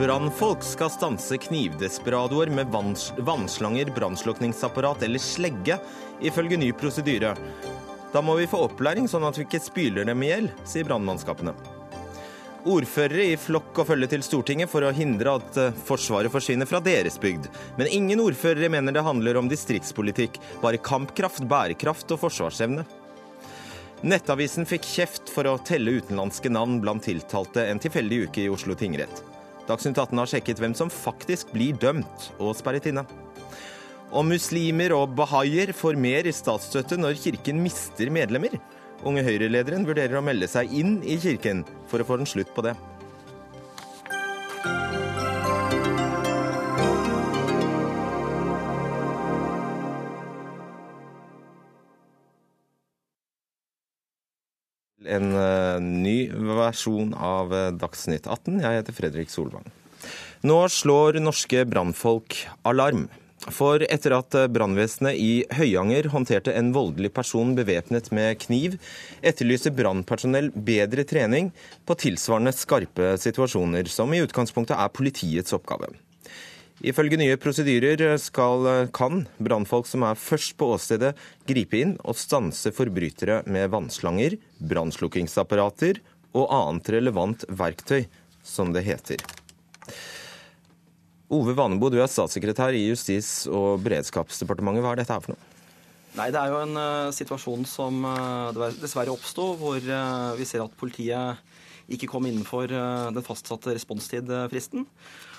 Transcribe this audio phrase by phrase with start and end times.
[0.00, 5.76] Brannfolk skal stanse knivdesperadoer med vanns vannslanger, brannslukningsapparat eller slegge,
[6.24, 7.34] ifølge ny prosedyre.
[8.12, 11.52] Da må vi få opplæring, sånn at vi ikke spyler dem i hjel, sier brannmannskapene.
[12.72, 16.80] Ordførere i flokk og følge til Stortinget for å hindre at eh, Forsvaret forsvinner fra
[16.80, 17.50] deres bygd.
[17.76, 22.86] Men ingen ordførere mener det handler om distriktspolitikk, bare kampkraft, bærekraft og forsvarsevne.
[24.00, 28.72] Nettavisen fikk kjeft for å telle utenlandske navn blant tiltalte en tilfeldig uke i Oslo
[28.80, 29.26] tingrett.
[29.70, 33.04] Dagsnytt 18 har sjekket hvem som faktisk blir dømt og sperret inne.
[34.10, 38.56] Og muslimer og bahaier får mer i statsstøtte når kirken mister medlemmer.
[39.06, 42.66] Unge Høyre-lederen vurderer å melde seg inn i kirken for å få en slutt på
[42.66, 42.74] det.
[55.08, 58.60] En uh, ny versjon av uh, Dagsnytt 18.
[58.60, 59.64] Jeg heter Fredrik Solvang.
[60.44, 62.36] Nå slår norske brannfolk
[62.68, 63.06] alarm.
[63.40, 68.76] For etter at brannvesenet i Høyanger håndterte en voldelig person bevæpnet med kniv,
[69.24, 71.48] etterlyser brannpersonell bedre trening
[71.88, 75.94] på tilsvarende skarpe situasjoner, som i utgangspunktet er politiets oppgave.
[76.80, 78.64] Ifølge nye prosedyrer skal,
[78.96, 81.12] kan brannfolk som er først på åstedet,
[81.48, 86.00] gripe inn og stanse forbrytere med vannslanger, brannslukkingsapparater
[86.32, 88.06] og annet relevant verktøy,
[88.40, 89.20] som det heter.
[91.30, 94.82] Ove Vanebo, du er statssekretær i Justis- og beredskapsdepartementet.
[94.82, 95.46] Hva er dette her for noe?
[96.16, 98.50] Nei, Det er jo en uh, situasjon som uh,
[98.80, 101.38] dessverre oppsto, hvor uh, vi ser at politiet
[101.90, 104.86] ikke kom innenfor den fastsatte responstidfristen.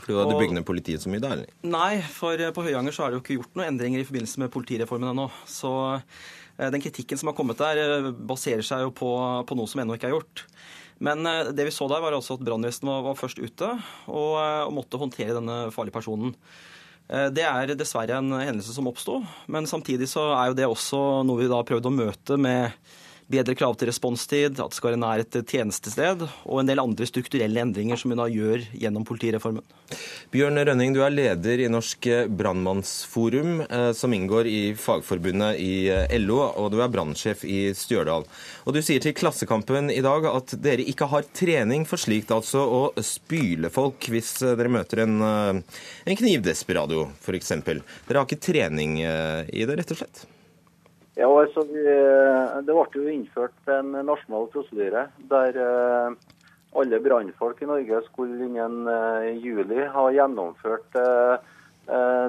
[0.02, 1.52] Fordi du hadde bygd ned politiet så mye da, eller?
[1.64, 4.54] Nei, for på Høyanger så er det jo ikke gjort noen endringer i forbindelse med
[4.54, 5.28] politireformen ennå.
[5.50, 5.72] Så
[6.58, 9.12] den kritikken som har kommet der, baserer seg jo på,
[9.48, 10.46] på noe som ennå ikke er gjort.
[11.02, 13.72] Men det vi så der, var altså at brannvesenet var, var, først ute
[14.06, 16.36] og, og, måtte håndtere denne farlige personen.
[17.10, 19.18] Det er dessverre en hendelse som oppsto,
[19.52, 22.78] men samtidig så er jo det også noe vi da prøvde å møte med
[23.32, 27.08] bedre krav til responstid, at det skal være nærhet et tjenestested, og en del andre
[27.08, 29.64] strukturelle endringer som vi da gjør gjennom politireformen.
[30.32, 33.64] Bjørn Rønning, du er leder i Norsk brannmannsforum,
[33.98, 35.74] som inngår i Fagforbundet i
[36.22, 38.28] LO, og du er brannsjef i Stjørdal.
[38.66, 42.64] Og Du sier til Klassekampen i dag at dere ikke har trening for slikt, altså
[42.64, 45.18] å spyle folk hvis dere møter en,
[45.62, 47.56] en knivdesperado, f.eks.
[47.66, 50.24] Dere har ikke trening i det, rett og slett?
[51.20, 56.14] Ja, altså, Det ble jo innført en nasjonal prosedyre der uh,
[56.80, 61.02] alle brannfolk i Norge skulle innen uh, juli ha gjennomført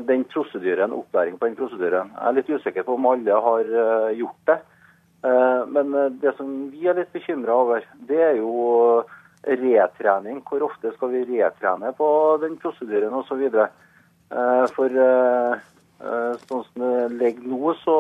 [0.09, 2.09] den prosedyren, opplæring på den prosedyren.
[2.17, 3.69] Jeg er litt usikker på om alle har
[4.17, 4.57] gjort det.
[5.77, 9.05] Men det som vi er litt bekymra over, det er jo
[9.45, 10.41] retrening.
[10.49, 12.09] Hvor ofte skal vi retrene på
[12.43, 13.45] den prosedyren osv.
[14.73, 14.99] For
[16.49, 17.99] sånn som det ligger nå, så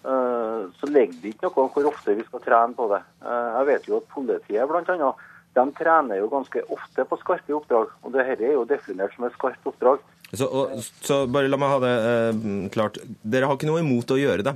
[0.00, 3.02] så legger det ikke noe om hvor ofte vi skal trene på det.
[3.20, 5.26] Jeg vet jo at politiet blant annet,
[5.58, 7.92] de trener jo ganske ofte på skarpe oppdrag.
[8.04, 10.04] Og dette er jo definert som et skarpt oppdrag.
[10.30, 12.44] Så, og, så bare la meg ha det eh,
[12.74, 13.00] klart.
[13.26, 14.54] Dere har ikke noe imot å gjøre det?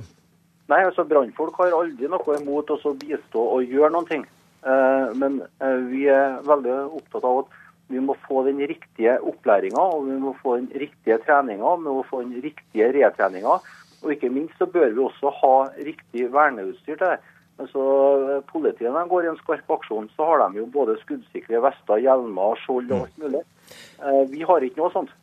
[0.71, 4.23] Nei, altså brannfolk har aldri noe imot å bistå og gjøre noen ting.
[4.65, 9.81] Eh, men eh, vi er veldig opptatt av at vi må få den riktige opplæringa
[9.93, 11.75] og vi må få den riktige treninga.
[11.83, 13.59] Vi må få den riktige retreninga.
[14.05, 17.17] Og ikke minst så bør vi også ha riktig verneutstyr til det.
[17.57, 17.83] Men så
[18.51, 22.01] Politiet når de går i en skarp aksjon, så har de jo både skuddsikre vester,
[22.03, 23.43] hjelmer, skjold og alt mulig.
[24.31, 25.13] Vi har ikke noe sånt.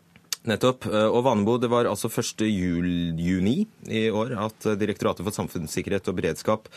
[0.49, 0.89] Nettopp.
[0.91, 2.43] Og Vanebo, det var altså 1.
[2.49, 6.73] juni i år at Direktoratet for samfunnssikkerhet og beredskap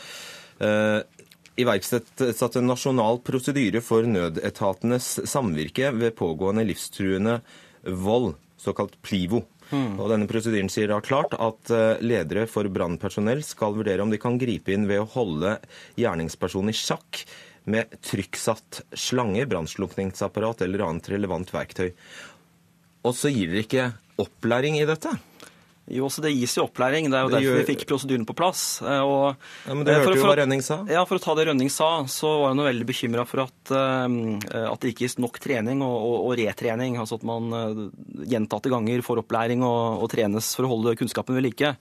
[0.62, 1.00] eh,
[1.56, 7.40] iverksatte en nasjonal prosedyre for nødetatenes samvirke ved pågående livstruende
[7.82, 9.42] vold, såkalt PLIVO.
[9.72, 9.98] Mm.
[9.98, 11.72] Og denne Prosedyren sier da klart at
[12.04, 15.56] ledere for brannpersonell skal vurdere om de kan gripe inn ved å holde
[15.98, 17.24] gjerningspersonen i sjakk
[17.66, 21.90] med trykksatt slange, brannslukningsapparat eller annet relevant verktøy.
[23.06, 23.88] Og så gir dere ikke
[24.22, 25.12] opplæring i dette?
[25.86, 27.06] Jo, så Det gis jo opplæring.
[27.10, 27.60] Det er jo det derfor gjør...
[27.60, 28.62] vi fikk prosedyren på plass.
[28.82, 29.36] Og,
[29.66, 30.80] ja, men Du hørte for, jo hva Rønning sa?
[30.90, 34.66] Ja, For å ta det Rønning sa, så var han veldig bekymra for at, uh,
[34.66, 36.98] at, det ikke gis nok trening og, og, og, retrening.
[36.98, 37.54] Altså at man
[38.26, 41.72] gjentatte ganger får opplæring og, og, trenes for å holde kunnskapen ved like.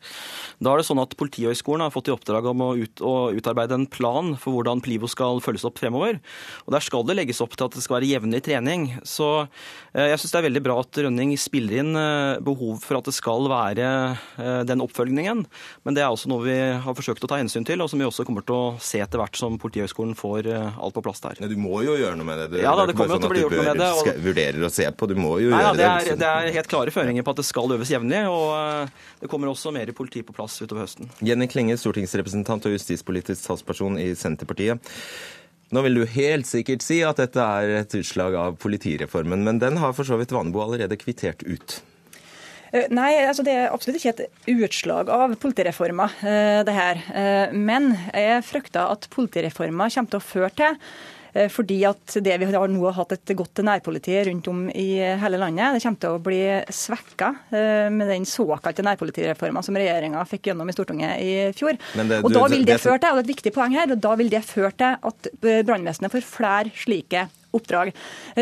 [0.62, 3.80] Da er det sånn at Politihøgskolen har fått i oppdrag om å, ut, å, utarbeide
[3.80, 6.22] en plan for hvordan Plivo skal følges opp fremover.
[6.68, 8.88] Og Der skal det legges opp til at det skal være jevnlig trening.
[9.02, 9.48] Så
[9.98, 11.98] jeg syns det er veldig bra at Rønning spiller inn
[12.46, 13.95] behov for at det skal være eh,
[14.68, 15.46] den oppfølgingen.
[15.86, 18.08] Men det er også noe vi har forsøkt å ta hensyn til, og som vi
[18.08, 21.40] også kommer til å se etter hvert som Politihøgskolen får eh, alt på plass der.
[21.44, 22.64] Men du må jo gjøre noe med det.
[22.64, 23.92] ja, da, det kommer jo til å bli gjort noe med det.
[24.00, 24.10] Og...
[24.26, 25.88] vurderer å se på, du må jo Nei, gjøre det.
[25.92, 29.52] Er, det er helt klare føringer på at det skal øves jevnlig, og det kommer
[29.52, 31.10] også mer politi på plass utover høsten.
[31.26, 34.94] Jenny Klinge, stortingsrepresentant og justispolitisk talsperson i Senterpartiet.
[35.74, 39.82] Nå vil du helt sikkert si at dette er et utslag av politireformen, men den
[39.82, 41.80] har for så vidt Vanebo allerede kvittert ut.
[42.72, 47.04] Eh, nei, altså det er absolutt ikke et utslag av politireforma, eh, det her.
[47.14, 50.82] Eh, men jeg frykter at politireforma kommer til å føre til
[51.52, 55.74] fordi at det vi har nå hatt et godt nærpoliti rundt om i hele landet,
[55.76, 56.38] det kommer til å bli
[56.72, 57.34] svekka
[57.92, 61.76] med den såkalte nærpolitireforma som regjeringa fikk gjennom i Stortinget i fjor.
[61.76, 63.92] Det, og da vil det, det føre til, og det er et viktig poeng her,
[63.92, 67.92] og da vil det føre til at brannvesenet får flere slike oppdrag.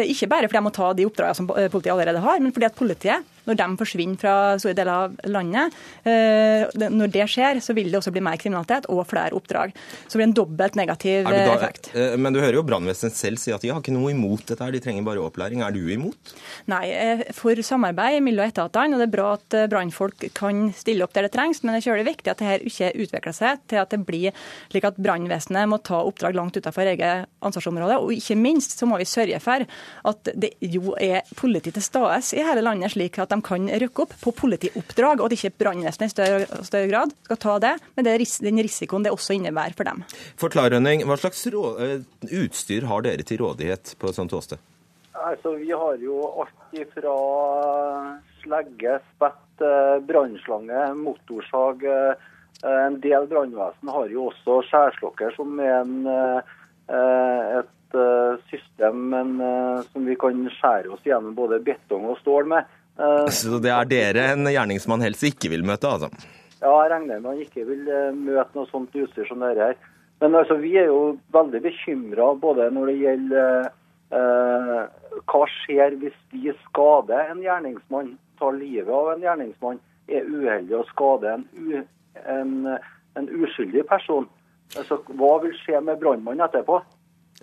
[0.06, 2.78] Ikke bare fordi de må ta de oppdragene som politiet allerede har, men fordi at
[2.78, 5.75] politiet når de forsvinner fra store deler av landet,
[6.07, 9.74] eh, når det skjer, så vil det også bli mer kriminalitet og flere oppdrag.
[10.06, 11.92] Så det blir en dobbelt negativ da, effekt.
[11.95, 14.62] Eh, men du hører jo brannvesenet selv si at de har ikke noe imot dette,
[14.63, 15.63] her, de trenger bare opplæring.
[15.66, 16.36] Er du imot?
[16.72, 18.95] Nei, eh, for samarbeid mellom etatene.
[18.95, 22.04] og Det er bra at brannfolk kan stille opp der det trengs, men det er
[22.04, 24.34] viktig at dette ikke utvikler seg til at det blir
[24.72, 28.00] slik at brannvesenet må ta oppdrag langt utenfor eget ansvarsområde.
[28.04, 29.66] Og ikke minst så må vi sørge for
[30.12, 34.06] at det jo er politi til stede i hele landet, slik at de kan rykke
[34.06, 38.06] opp på politioppdrag, og at ikke brannvesenet i større, større, grad skal ta det, men
[38.06, 40.03] det er den risikoen det også innebærer for dem.
[40.39, 44.62] Forklar, Rønning, Hva slags eh, utstyr har dere til rådighet på et sånt åsted?
[45.13, 47.15] Altså, vi har jo alt fra
[48.41, 51.88] slegge, spett, eh, brannslange, motorsag.
[51.88, 52.30] Eh,
[52.63, 56.06] en del brannvesen har jo også skjærslokker, som er en,
[56.88, 57.97] et
[58.47, 59.33] system en,
[59.89, 62.69] som vi kan skjære oss gjennom både betong og stål med.
[63.00, 66.12] Uh, så det er dere en gjerningsmann helst ikke vil møte, altså?
[66.62, 69.80] Ja, jeg regner med han ikke vil uh, møte noe sånt utstyr som dette her.
[70.24, 73.66] Men altså, vi er jo veldig bekymra både når det gjelder
[74.16, 74.78] eh,
[75.28, 80.86] hva skjer hvis vi skader en gjerningsmann, tar livet av en gjerningsmann, er uheldig å
[80.94, 81.44] skade en,
[82.24, 82.54] en,
[83.19, 84.30] en uskyldig person.
[84.78, 86.80] Altså, hva vil skje med brannmannen etterpå?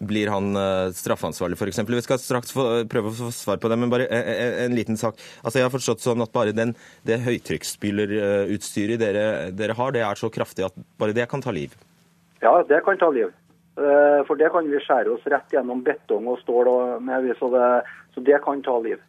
[0.01, 1.83] Blir han uh, straffansvarlig, f.eks.?
[1.85, 4.61] Vi skal straks få, prøve å få svar på det, men bare en, eh, eh,
[4.65, 5.21] en liten sak.
[5.43, 6.73] Altså, Jeg har forstått sånn at bare den,
[7.05, 11.75] det høytrykksspylerutstyret dere, dere har, det er så kraftig at bare det kan ta liv?
[12.41, 13.29] Ja, det kan ta liv.
[13.77, 17.69] For det kan vi skjære oss rett gjennom betong og stål, og med, så, det,
[18.17, 19.01] så det kan ta liv.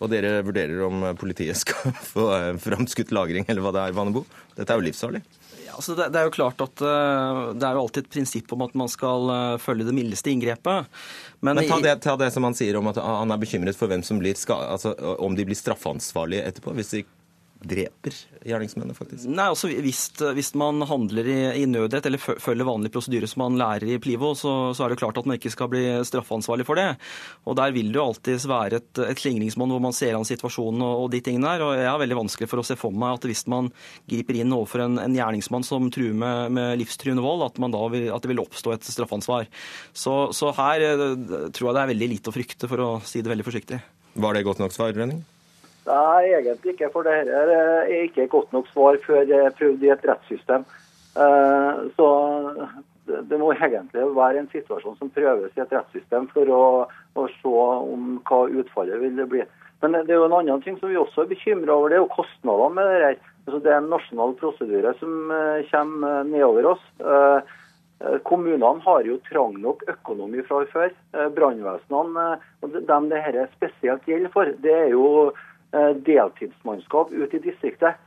[0.00, 2.28] Og dere vurderer om politiet skal få
[2.60, 4.24] framskutt lagring, eller hva det er, Vannebo?
[4.56, 5.24] Dette er jo livsfarlig?
[5.74, 8.64] Altså det, det, er jo klart at uh, det er jo alltid et prinsipp om
[8.66, 10.90] at man skal uh, følge det mildeste inngrepet.
[11.40, 13.90] Men, Men ta, det, ta, det, som han sier om at han er bekymret for
[13.90, 16.74] hvem som blir altså, om de blir straffansvarlige etterpå.
[16.78, 17.04] hvis de
[17.64, 19.26] dreper gjerningsmennene, faktisk?
[19.30, 20.02] Nei, altså hvis,
[20.36, 24.34] hvis man handler i, i, nødrett eller følger vanlig prosedyre som man lærer i Plivo,
[24.38, 26.90] så, så, er det klart at man ikke skal bli straffansvarlig for det.
[27.48, 30.84] Og Der vil det jo alltids være et, et slingringsmonn hvor man ser an situasjonen
[30.84, 31.64] og, og, de tingene der.
[31.66, 33.72] Og jeg har veldig vanskelig for å se for meg at hvis man
[34.10, 38.24] griper inn overfor en, en gjerningsmann som truer med, med livstruende vold, at, vil, at,
[38.24, 39.48] det vil oppstå et straffansvar.
[39.96, 41.04] Så, så her eh,
[41.54, 43.80] tror jeg det er veldig lite å frykte, for å si det veldig forsiktig.
[44.14, 45.24] Var det godt nok svar, Rønning?
[45.84, 46.90] Nei, egentlig ikke.
[46.94, 50.64] For dette er ikke godt nok svar før det er prøvd i et rettssystem.
[51.14, 52.08] Eh, så
[53.28, 57.52] det må egentlig være en situasjon som prøves i et rettssystem for å, å se
[57.52, 59.44] om hva utfallet vil bli.
[59.84, 62.04] Men det er jo en annen ting som vi også er bekymra over, det er
[62.06, 63.18] jo kostnadene med det her.
[63.44, 66.86] Altså, det er en nasjonal prosedyre som eh, kommer nedover oss.
[67.04, 67.54] Eh,
[68.24, 70.94] kommunene har jo trang nok økonomi fra før.
[71.36, 72.24] Brannvesenene,
[72.64, 75.04] og dem det dette spesielt gjelder for, det er jo
[76.06, 77.98] deltidsmannskap ute i distriktet.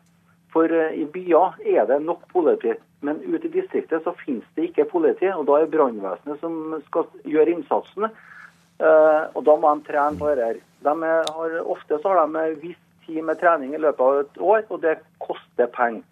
[0.54, 2.74] For eh, i byer er det nok politi,
[3.06, 5.30] men ute i distriktet så finnes det ikke politi.
[5.34, 8.10] og Da er brannvesenet som skal gjøre innsatsen.
[8.10, 10.64] Eh, og Da må de trene på dette.
[10.86, 14.38] De har, ofte så har de en viss tid med trening i løpet av et
[14.38, 16.04] år, og det koster penger.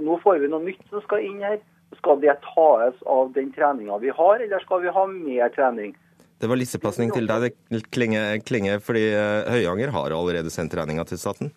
[0.00, 1.60] Nå får vi noe nytt som skal inn her.
[1.98, 5.92] Skal det tas av den treninga vi har, eller skal vi ha mer trening?
[6.36, 11.06] Det var lissepasning til deg, det klinger, klinger fordi eh, Høyanger har allerede sendt regninga
[11.08, 11.52] til staten?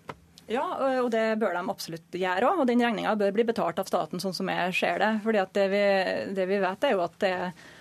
[0.49, 0.63] Ja,
[1.03, 2.63] og det bør de absolutt gjøre òg.
[2.63, 5.11] Og den regninga bør bli betalt av staten, sånn som jeg ser det.
[5.25, 5.83] Fordi det vi,
[6.37, 7.33] det vi, vet, er jo at det,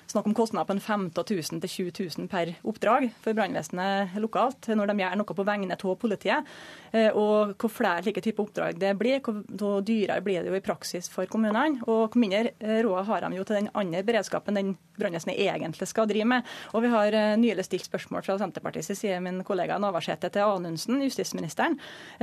[0.08, 4.70] snakk om kostnader på en 15 000 til 20 000 per oppdrag for brannvesenet lokalt
[4.72, 6.48] når de gjør noe på vegne av politiet.
[6.92, 10.64] Eh, og hvor flere slike typer oppdrag det blir, hvor dyrere blir det jo i
[10.64, 11.82] praksis for kommunene.
[11.86, 15.90] Og hvor mindre eh, råd har de jo til den andre beredskapen den brannvesenet egentlig
[15.90, 16.48] skal drive med.
[16.72, 21.02] Og vi har eh, nylig stilt spørsmål fra Senterpartiets side min kollega Navarsete til Anundsen,
[21.04, 21.76] justisministeren.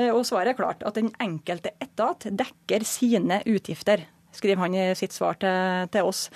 [0.09, 5.15] Og svaret er klart at den enkelte etat dekker sine utgifter skriver han i sitt
[5.15, 6.27] svar til, til oss.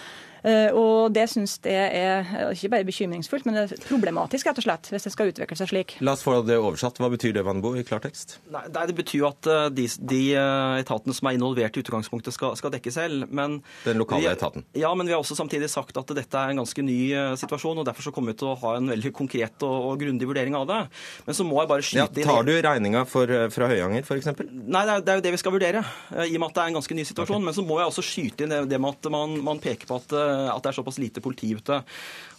[0.44, 4.66] Eh, og Det synes jeg er ikke bare bekymringsfullt, men det er problematisk rett og
[4.66, 5.96] slett, hvis det skal utvikle seg slik.
[6.06, 7.00] La oss få det oversatt.
[7.02, 8.40] Hva betyr det, Vanbo, i klartekst?
[8.54, 12.36] Nei, Det betyr jo at eh, de, de eh, etatene som er involvert i utgangspunktet,
[12.36, 13.28] skal, skal dekke selv.
[13.30, 14.66] Men Den lokale vi, etaten?
[14.78, 17.00] Ja, men vi har også samtidig sagt at dette er en ganske ny
[17.40, 17.82] situasjon.
[17.82, 20.56] og Derfor så kommer vi til å ha en veldig konkret og, og grundig vurdering
[20.58, 20.80] av det.
[21.28, 24.32] Men så må jeg bare skyte inn ja, Tar du regninga fra Høyanger, f.eks.?
[24.40, 25.84] Nei, det er, det er, jo det vi skal vurdere,
[26.26, 27.40] i og med at det er en ganske ny situasjon.
[27.40, 27.48] Okay.
[27.50, 30.00] Men så må jeg også skyte inn det, det med at man, man peker på
[30.00, 31.82] at, at det er såpass lite politi ute.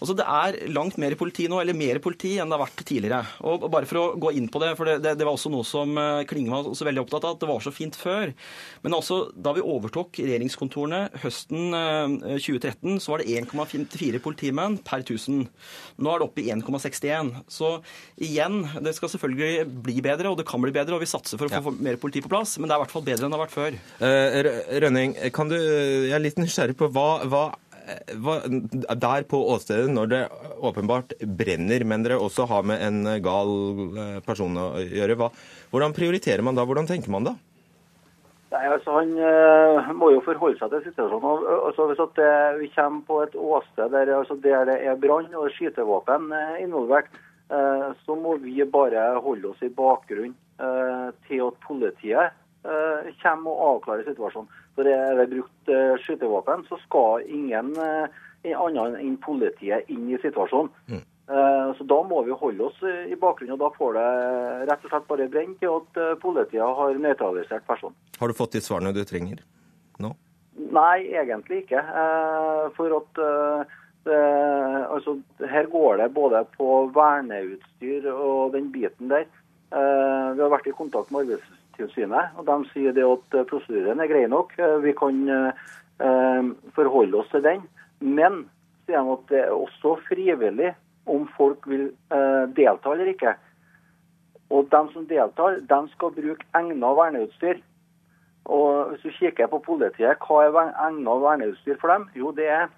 [0.01, 3.21] Altså, det er langt mer politi nå, eller mer politi enn det har vært tidligere.
[3.47, 5.67] Og bare for å gå inn på det, for det, det, det var også noe
[5.67, 8.33] som eh, Klinge var så veldig opptatt av, at det var så fint før.
[8.85, 15.05] Men også da vi overtok regjeringskontorene høsten 2013, eh, så var det 1,54 politimenn per
[15.05, 15.45] 1000.
[16.01, 17.33] Nå er det oppe i 1,61.
[17.51, 17.77] Så
[18.21, 21.51] igjen, det skal selvfølgelig bli bedre, og det kan bli bedre, og vi satser for
[21.51, 23.41] å få mer politi på plass, men det er i hvert fall bedre enn det
[23.41, 23.81] har vært før.
[24.01, 27.45] Uh, Rønning, kan du, jeg er litt nysgjerrig på hva, hva
[29.05, 30.23] der på åstedet, når det
[30.61, 33.53] åpenbart brenner, men dere også har med en gal
[33.99, 35.31] eh, person å gjøre, hva,
[35.73, 36.67] hvordan prioriterer man da?
[36.69, 37.37] Hvordan tenker man da?
[38.51, 41.47] Nei, altså Han øh, må jo forholde seg til situasjonen.
[41.55, 45.51] Altså, hvis det, vi kommer på et åsted der, altså, der det er brann og
[45.55, 46.33] skytevåpen
[46.63, 47.11] involvert,
[47.55, 50.37] øh, så må vi bare holde oss i bakgrunn
[51.25, 52.35] til at politiet
[53.23, 54.51] kommer og avklarer situasjonen.
[54.81, 58.07] For er brukt uh, skytevåpen, så skal ingen uh,
[58.49, 60.71] annen enn politiet inn i situasjonen.
[60.89, 61.03] Mm.
[61.31, 64.07] Uh, så Da må vi holde oss i bakgrunnen, og da får det
[64.71, 67.99] rett og slett bare brent til at politiet har nøytralisert personen.
[68.17, 69.45] Har du fått de svarene du trenger
[70.01, 70.15] nå?
[70.73, 71.85] Nei, egentlig ikke.
[72.77, 73.21] For at
[74.09, 74.19] det,
[74.97, 79.29] altså, her går det både på verneutstyr og den biten der.
[79.71, 82.37] Vi har vært i kontakt med Arbeidstilsynet Arbeidstilsynet.
[82.37, 84.53] og De sier det at eh, prosedyren er grei nok.
[84.59, 87.63] Eh, vi kan eh, forholde oss til den.
[88.01, 88.49] Men
[88.87, 90.75] sier de at det er også frivillig
[91.07, 91.91] om folk vil
[92.57, 93.35] delta eller ikke.
[94.51, 97.61] Og de som deltar, de skal bruke egnet verneutstyr.
[98.45, 102.09] Og Hvis du kikker på politiet, hva er egnet verneutstyr for dem?
[102.15, 102.69] Jo, det er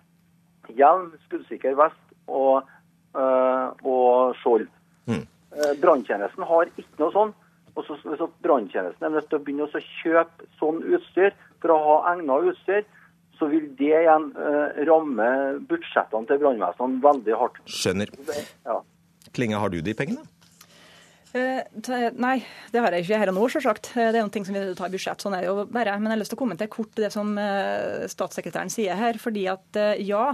[0.69, 2.69] hjelm, skuddsikker vest og,
[3.15, 4.69] og skjold.
[5.07, 5.27] Mm.
[5.83, 7.35] Branntjenesten har ikke noe sånn.
[7.73, 11.79] Og så Hvis branntjenesten er nødt til å begynne å kjøpe sånn utstyr for å
[11.87, 12.85] ha egnet utstyr,
[13.38, 15.29] så vil det igjen eh, ramme
[15.71, 17.62] budsjettene til brannvesenene veldig hardt.
[17.67, 18.12] Skjønner.
[18.67, 18.76] Ja.
[19.33, 20.26] Klinge, har du de pengene?
[21.33, 22.35] Uh, nei,
[22.73, 23.93] det har jeg ikke her og nå, selvsagt.
[23.95, 25.23] Eh, det er noen ting som vi tar i budsjett.
[25.25, 25.97] sånn er det jo bare.
[25.99, 29.21] Men jeg har lyst til å kommentere kort det som uh, statssekretæren sier her.
[29.23, 30.27] fordi at ja,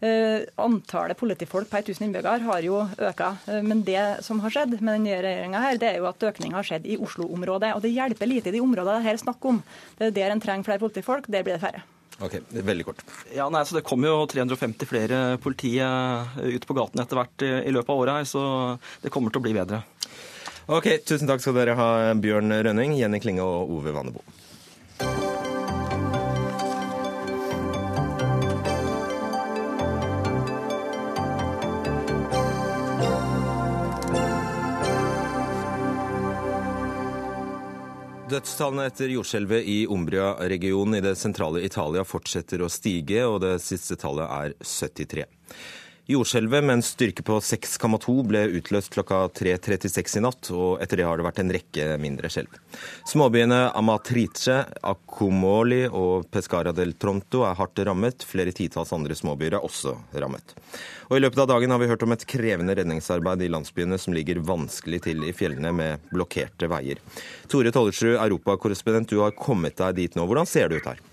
[0.00, 3.20] Eh, antallet politifolk per 1000 innbyggere har jo økt.
[3.52, 6.24] Eh, men det som har skjedd med den nye regjeringa her, det er jo at
[6.30, 7.74] økninga har skjedd i Oslo-området.
[7.76, 9.60] Og det hjelper lite i de områdene det her er snakk om.
[9.98, 11.84] Det er der en trenger flere politifolk, der blir det færre.
[12.20, 13.04] Ok, Veldig kort.
[13.32, 17.44] Ja, nei, så Det kommer jo 350 flere politi eh, ut på gaten etter hvert
[17.44, 18.42] i løpet av året, her, så
[19.04, 19.84] det kommer til å bli bedre.
[20.66, 21.88] Ok, Tusen takk skal dere ha,
[22.20, 24.22] Bjørn Rønning, Jenny Klinge og Ove Vannebo.
[38.30, 43.96] Dødstallene etter jordskjelvet i Umbria-regionen i det sentrale Italia fortsetter å stige, og det siste
[43.98, 45.24] tallet er 73.
[46.10, 51.04] Jordskjelvet med en styrke på 6,2 ble utløst klokka 3.36 i natt, og etter det
[51.06, 52.56] har det vært en rekke mindre skjelv.
[53.06, 54.56] Småbyene Amatrice,
[54.90, 58.26] Akumoli og Pescara del Tronto er hardt rammet.
[58.26, 60.56] Flere titalls andre småbyer er også rammet.
[61.12, 64.16] Og I løpet av dagen har vi hørt om et krevende redningsarbeid i landsbyene som
[64.16, 66.98] ligger vanskelig til i fjellene med blokkerte veier.
[67.46, 70.26] Tore Tollersrud, europakorrespondent, du har kommet deg dit nå.
[70.26, 71.06] Hvordan ser det ut her?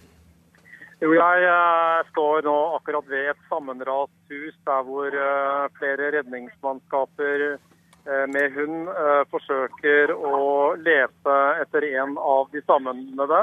[0.98, 7.44] Jo, jeg uh, står nå akkurat ved et sammenrast hus der hvor uh, flere redningsmannskaper
[7.54, 8.90] uh, med hund
[9.30, 10.40] forsøker å
[10.80, 13.42] lete etter en av de savnede.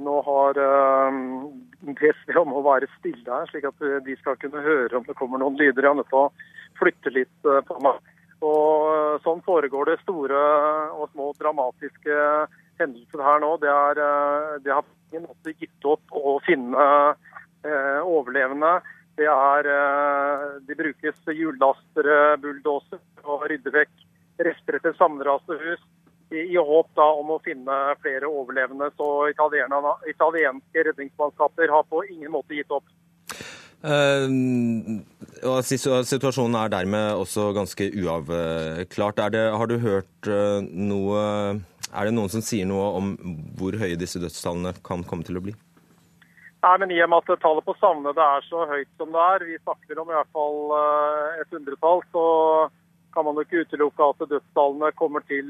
[0.00, 0.56] Nå har
[1.98, 5.42] PST om å være stille her, slik at de skal kunne høre om det kommer
[5.42, 5.84] noen lyder.
[5.84, 8.00] Jeg er nødt til å flytte litt på meg.
[8.40, 10.40] Og Sånn foregår det store
[10.96, 12.16] og små dramatiske
[12.80, 13.52] hendelser her nå.
[13.60, 14.00] Det, er,
[14.64, 16.86] det har ingen måte gitt opp å finne
[17.66, 18.78] eh, overlevende.
[19.16, 19.66] Det er,
[20.68, 23.94] de brukes hjulllastere, bulldoser og rydder vekk
[24.44, 25.80] rester etter sammenraste hus
[26.30, 28.90] i, i, håp da om å finne flere overlevende.
[28.98, 32.86] Så italienske redningsmannskaper har på ingen måte gitt opp.
[33.86, 34.26] Uh,
[35.46, 39.22] og Situasjonen er dermed også ganske uavklart.
[39.36, 41.22] Det, har du hørt uh, noe
[41.94, 43.12] Er det noen som sier noe om
[43.58, 45.54] hvor høye disse dødstallene kan komme til å bli?
[46.64, 49.44] Nei, men I og med at tallet på savnede er så høyt som det er,
[49.46, 52.24] vi snakker om i hvert fall uh, et hundretall, så
[53.14, 55.46] kan man jo ikke utelukke at dødstallene kommer til,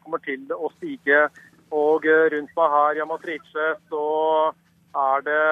[0.00, 1.26] kommer til å stige.
[1.72, 4.04] Og rundt meg her i Amatrice så
[5.02, 5.42] er det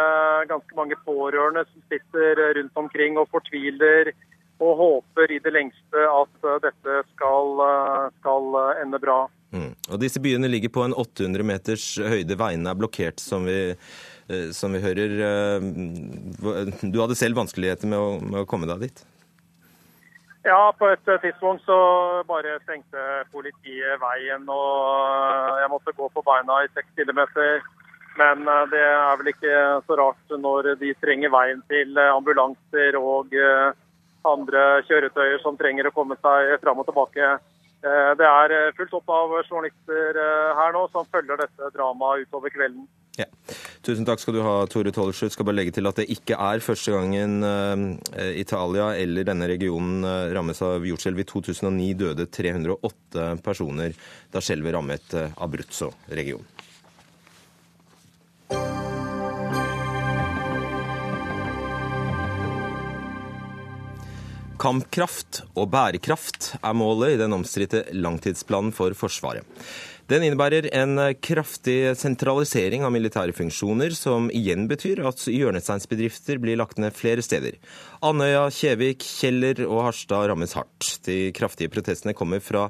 [0.48, 4.14] ganske mange pårørende som sitter rundt omkring og fortviler
[4.64, 7.62] og håper i det lengste at dette skal,
[8.20, 9.20] skal ende bra.
[9.50, 9.72] Mm.
[9.90, 12.38] Og Disse byene ligger på en 800 meters høyde.
[12.38, 13.74] Veiene er blokkert, som vi,
[14.30, 15.16] eh, som vi hører.
[15.28, 15.70] Eh,
[16.92, 19.02] du hadde selv vanskeligheter med å, med å komme deg dit?
[20.46, 21.76] Ja, på et tidspunkt så
[22.24, 23.02] bare stengte
[23.34, 27.60] politiet veien, og jeg måtte gå på beina i seks kilometer.
[28.18, 29.54] Men eh, det er vel ikke
[29.86, 33.70] så rart når de trenger veien til eh, ambulanser og eh,
[34.26, 37.36] andre kjøretøyer som trenger å komme seg fram og tilbake.
[37.80, 40.18] Det er fullt opp av journalister
[40.58, 42.84] her nå som følger dette dramaet utover kvelden.
[43.18, 43.26] Ja.
[43.84, 45.32] Tusen takk skal du ha, Tore Tollersrud.
[45.32, 47.40] Skal bare legge til at det ikke er første gangen
[48.36, 50.04] Italia eller denne regionen
[50.36, 51.24] rammes av jordskjelv.
[51.24, 53.96] I 2009 døde 308 personer
[54.32, 56.59] da skjelvet rammet Abruzzo-regionen.
[64.60, 69.46] Kampkraft og bærekraft er målet i den omstridte langtidsplanen for Forsvaret.
[70.10, 76.80] Den innebærer en kraftig sentralisering av militære funksjoner, som igjen betyr at hjørnesteinsbedrifter blir lagt
[76.82, 77.56] ned flere steder.
[78.04, 80.96] Andøya, Kjevik, Kjeller og Harstad rammes hardt.
[81.06, 82.66] De kraftige protestene kommer fra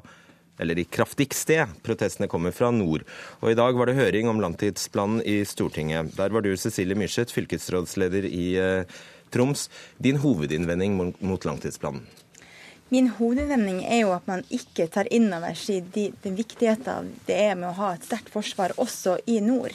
[0.61, 3.01] eller de kraftigste protestene kommer fra nord.
[3.41, 6.13] Og I dag var det høring om langtidsplanen i Stortinget.
[6.19, 8.99] Der var du, Cecilie Myrseth, fylkesrådsleder i eh,
[9.31, 9.69] Troms.
[9.97, 12.05] Din hovedinnvending mot langtidsplanen?
[12.91, 17.53] Min hovedinnvending er jo at man ikke tar inn over seg den viktigheten det er
[17.55, 19.71] med å ha et sterkt forsvar også i nord.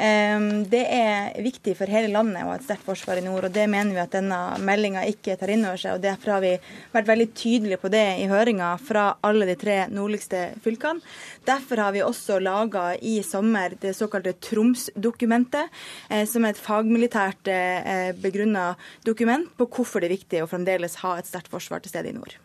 [0.00, 3.66] Det er viktig for hele landet å ha et sterkt forsvar i nord, og det
[3.68, 5.98] mener vi at denne meldinga ikke tar inn over seg.
[5.98, 6.52] og Derfor har vi
[6.94, 11.04] vært veldig tydelige på det i høringa fra alle de tre nordligste fylkene.
[11.44, 15.68] Derfor har vi også laga i sommer det såkalte Troms-dokumentet,
[16.08, 18.70] eh, som er et fagmilitært eh, begrunna
[19.06, 22.16] dokument på hvorfor det er viktig å fremdeles ha et sterkt forsvar til stede i
[22.16, 22.36] nord.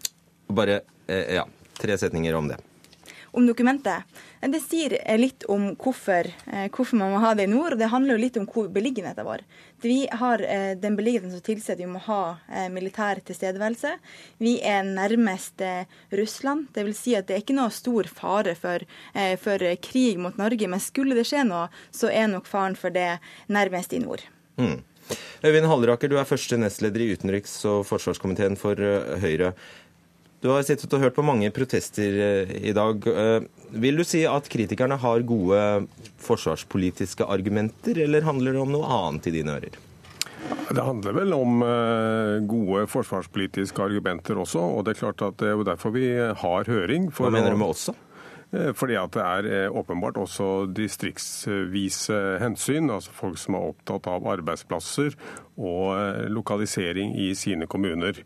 [0.52, 1.48] Bare eh, ja,
[1.80, 2.60] tre setninger om det
[3.36, 4.04] om dokumentet.
[4.40, 7.90] Det sier litt om hvorfor, eh, hvorfor, man må ha det i nord, og det
[7.92, 9.44] handler jo litt om hvor beliggenheten vår.
[9.84, 13.96] Vi har eh, den beliggenheten som tilsier at vi må ha eh, militær tilstedeværelse.
[14.40, 15.62] Vi er nærmest
[16.16, 16.70] Russland.
[16.76, 18.84] Det vil si at det er ikke noe stor fare for,
[19.42, 23.18] for krig mot Norge, men skulle det skje noe, så er nok faren for det
[23.52, 24.24] nærmest i nord.
[24.60, 24.80] Mm.
[25.46, 28.80] Øyvind Halleraker, du er første nestleder i utenriks- og forsvarskomiteen for
[29.22, 29.54] Høyre.
[30.46, 33.08] Du har sittet og hørt på mange protester eh, i dag.
[33.10, 33.48] Eh,
[33.82, 35.58] vil du si at kritikerne har gode
[36.22, 39.80] forsvarspolitiske argumenter, eller handler det om noe annet i dine ører?
[40.70, 44.62] Det handler vel om eh, gode forsvarspolitiske argumenter også.
[44.62, 47.10] og Det er klart at det er jo derfor vi har høring.
[47.10, 47.98] Hva mener du med også?
[48.78, 52.94] Fordi at det er åpenbart også distriktsvise hensyn.
[52.94, 55.18] Altså folk som er opptatt av arbeidsplasser
[55.58, 58.22] og lokalisering i sine kommuner.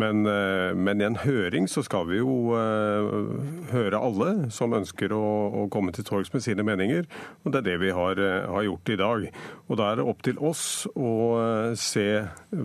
[0.00, 3.36] Men, eh, men, i en høring så skal vi jo uh,
[3.72, 5.24] høre alle som ønsker å,
[5.62, 7.04] å komme til torgs med sine meninger.
[7.44, 9.26] Og det er det vi har, uh, har, gjort i dag.
[9.68, 10.64] Og da er det opp til oss
[10.96, 11.12] å
[11.76, 12.08] se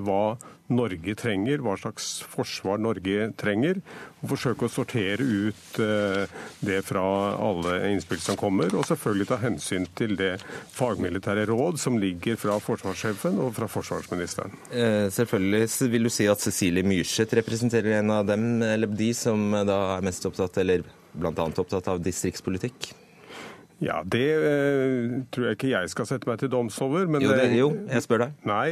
[0.07, 0.37] hva
[0.73, 3.79] Norge trenger, hva slags forsvar Norge trenger.
[4.21, 5.79] Og forsøke å sortere ut
[6.65, 7.03] det fra
[7.39, 8.73] alle innspill som kommer.
[8.75, 10.33] Og selvfølgelig ta hensyn til det
[10.75, 14.55] fagmilitære råd som ligger fra forsvarssjefen og fra forsvarsministeren.
[15.13, 19.81] selvfølgelig vil du si at Cecilie Myrseth representerer en av dem, eller de som da
[19.97, 20.85] er mest opptatt, eller
[21.17, 21.31] bl.a.
[21.33, 22.91] opptatt av distriktspolitikk?
[23.83, 27.05] Ja, Det eh, tror jeg ikke jeg skal sette meg til doms over.
[27.05, 28.37] jo, det, jo, jeg spør deg.
[28.49, 28.69] Nei,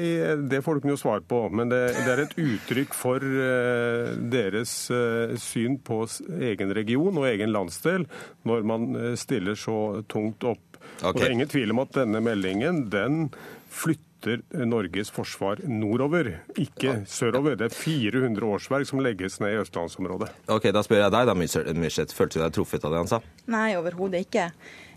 [0.49, 1.41] det får du ikke noe svar på.
[1.53, 6.01] Men det, det er et uttrykk for eh, deres eh, syn på
[6.49, 8.07] egen region og egen landsdel
[8.49, 10.81] når man eh, stiller så tungt opp.
[10.95, 11.11] Okay.
[11.11, 13.29] Og Det er ingen tvil om at denne meldingen den
[13.69, 17.55] flytter flytter Norges forsvar nordover, ikke sørover.
[17.55, 20.31] Det er 400 årsverk som legges ned i østlandsområdet.
[20.49, 22.15] Ok, Da spør jeg deg, da, Myrseth.
[22.15, 23.19] Følte du deg truffet av det han sa?
[23.47, 24.49] Nei, overhodet ikke.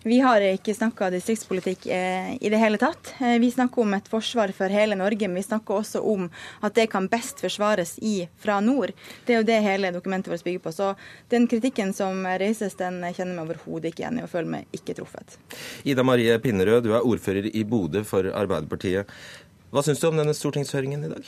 [0.03, 3.15] Vi har ikke snakka distriktspolitikk eh, i det hele tatt.
[3.19, 6.29] Eh, vi snakker om et forsvar for hele Norge, men vi snakker også om
[6.63, 8.95] at det kan best forsvares i, fra nord.
[9.27, 10.73] Det er jo det hele dokumentet vårt bygger på.
[10.73, 10.93] Så
[11.35, 14.97] den kritikken som reises, den kjenner vi overhodet ikke igjen i og føler meg ikke
[15.01, 15.39] truffet.
[15.83, 19.11] Ida Marie Pinnerød, du er ordfører i Bodø for Arbeiderpartiet.
[19.69, 21.27] Hva syns du om denne stortingshøringen i dag?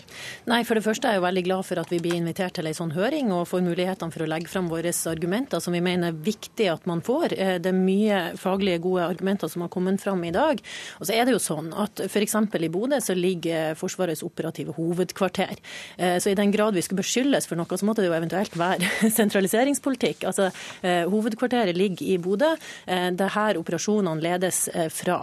[0.49, 2.71] Nei, For det første er jeg jo veldig glad for at vi blir invitert til
[2.71, 6.09] en sånn høring og får mulighetene for å legge fram våre argumenter som vi mener
[6.09, 7.35] er viktig at man får.
[7.37, 10.63] Eh, det er mye faglige, gode argumenter som har kommet fram i dag.
[11.01, 12.37] Og så er det jo sånn at F.eks.
[12.41, 15.61] i Bodø så ligger Forsvarets operative hovedkvarter.
[15.99, 18.57] Eh, så i den grad vi skulle beskyldes for noe, så måtte det jo eventuelt
[18.57, 18.89] være
[19.21, 20.25] sentraliseringspolitikk.
[20.31, 20.49] Altså,
[20.81, 22.55] eh, Hovedkvarteret ligger i Bodø.
[22.87, 24.63] Det er her operasjonene ledes
[24.95, 25.23] fra.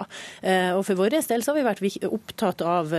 [0.78, 2.92] Og For vår del så har vi vært opptatt av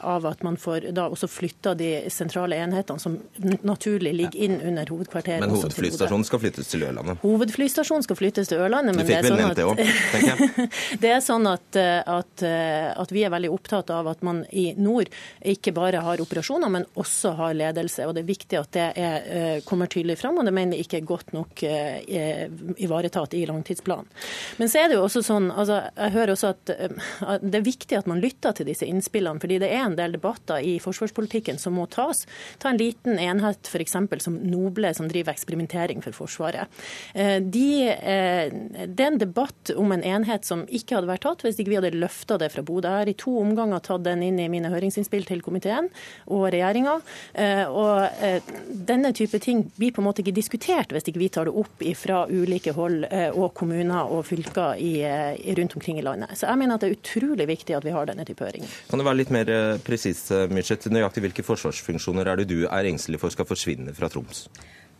[0.00, 3.18] av at man får da også flytta de sentrale enhetene som
[3.66, 5.44] naturlig ligger inn under hovedkvarteret.
[5.44, 7.20] Men hovedflystasjonen skal flyttes til Ørlandet?
[7.24, 8.96] Hovedflystasjonen skal flyttes til Ørlandet.
[8.96, 9.60] Men det er, sånn at,
[11.00, 14.68] det det er sånn at, at, at, vi er veldig opptatt av at man i
[14.78, 15.10] nord
[15.46, 18.06] ikke bare har operasjoner, men også har ledelse.
[18.06, 20.84] Og det er viktig at det er, eh, kommer tydelig fram, og det mener vi
[20.84, 22.46] ikke er godt nok eh,
[22.82, 24.08] ivaretatt i langtidsplanen.
[24.60, 26.74] Men så er det jo også sånn, altså, jeg hører også at
[27.42, 29.40] det er viktig at man lytter til disse innspillene.
[29.40, 32.24] fordi det er en del debatter i forsvarspolitikken som må tas.
[32.62, 33.96] Ta en liten enhet f.eks.
[34.24, 36.72] som Noble, som driver eksperimentering for Forsvaret.
[37.14, 38.52] Eh, de, eh,
[38.86, 41.78] det er en debatt om en enhet som ikke hadde vært tatt hvis ikke vi
[41.80, 42.88] hadde løfta det fra Bodø.
[42.88, 45.90] Jeg har i to omganger tatt den inn i mine høringsinnspill til komiteen
[46.26, 46.98] og regjeringa.
[47.34, 48.08] Eh, og
[48.86, 51.84] denne type ting blir på en måte ikke diskutert hvis ikke vi tar det opp
[51.96, 53.04] fra ulike hold
[53.36, 54.92] og kommuner og fylker i,
[55.58, 56.34] rundt omkring i landet.
[56.38, 58.70] Så jeg mener at det er utrolig viktig at vi har denne type høringer.
[58.90, 60.90] Kan det være litt mer eh, presis, eh, Myrseth.
[60.92, 64.46] Nøyaktig hvilke forsvarsfunksjoner er det du er engstelig for skal forsvinne fra Troms?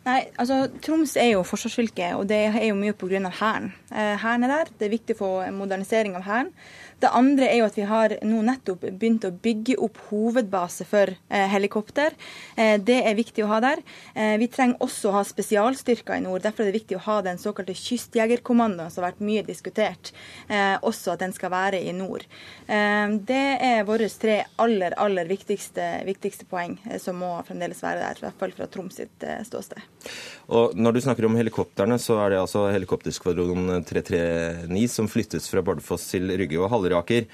[0.07, 3.21] Nei, altså Troms er jo forsvarsfylke, og det er jo mye pga.
[3.41, 3.73] Hæren.
[3.91, 4.73] Eh, hæren er der.
[4.79, 6.53] Det er viktig å få modernisering av Hæren.
[6.97, 11.13] Det andre er jo at vi har nå nettopp begynt å bygge opp hovedbase for
[11.13, 12.15] eh, helikopter.
[12.57, 13.83] Eh, det er viktig å ha der.
[14.15, 16.41] Eh, vi trenger også å ha spesialstyrker i nord.
[16.47, 20.13] Derfor er det viktig å ha den såkalte kystjegerkommandoen som har vært mye diskutert.
[20.87, 22.25] Også at den skal være i nord.
[22.67, 28.21] Det er våre tre aller, aller viktigste, viktigste poeng som må fremdeles være der.
[28.21, 29.83] I hvert fall fra Troms sitt ståsted.
[30.47, 35.65] Og Når du snakker om helikoptrene, så er det altså helikopterskvadron 339 som flyttes fra
[35.67, 37.27] Bardufoss til Rygge og Halleraker.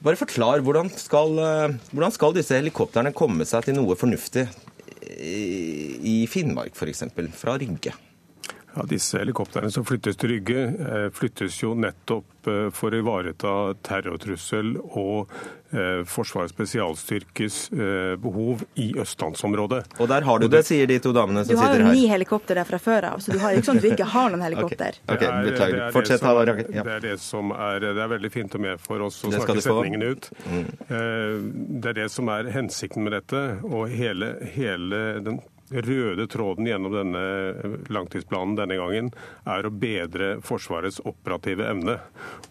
[0.00, 4.48] Bare forklar, hvordan skal, eh, hvordan skal disse helikoptrene komme seg til noe fornuftig
[5.20, 7.04] i Finnmark f.eks.,
[7.36, 7.92] fra Rygge?
[8.74, 13.54] Ja, Disse helikoptrene som flyttes til Rygge, eh, flyttes jo nettopp eh, for å ivareta
[13.86, 15.32] terrortrussel og
[15.74, 17.58] eh, Forsvarets spesialstyrkes
[18.22, 19.82] behov i østlandsområdet.
[20.02, 21.78] Og der har du det, sier de to damene som sitter her.
[21.78, 23.86] Du har jo ni helikopter der fra før av, så du har ikke sånn at
[23.86, 24.98] du ikke har noen helikopter.
[25.10, 25.80] Okay, okay beklager.
[25.94, 26.68] Fortsett, Halleraker.
[26.74, 26.84] Ja.
[26.86, 29.62] Det er det som er Det er veldig fint og med for oss å snakke
[29.64, 30.28] setningene ut.
[30.46, 30.66] Mm.
[31.82, 33.40] Det er det som er hensikten med dette.
[33.66, 37.22] Og hele, hele den røde tråden gjennom denne
[37.92, 39.10] langtidsplanen denne gangen
[39.48, 41.98] er å bedre Forsvarets operative evne.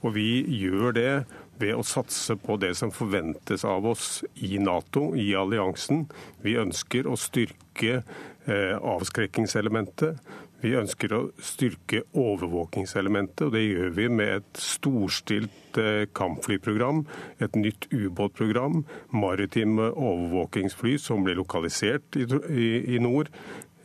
[0.03, 0.29] Og vi
[0.61, 1.13] gjør det
[1.59, 6.05] ved å satse på det som forventes av oss i Nato, i alliansen.
[6.43, 10.21] Vi ønsker å styrke eh, avskrekkingselementet.
[10.59, 17.05] Vi ønsker å styrke overvåkingselementet, og det gjør vi med et storstilt eh, kampflyprogram,
[17.39, 18.83] et nytt ubåtprogram,
[19.15, 23.31] maritime overvåkingsfly som blir lokalisert i, nord,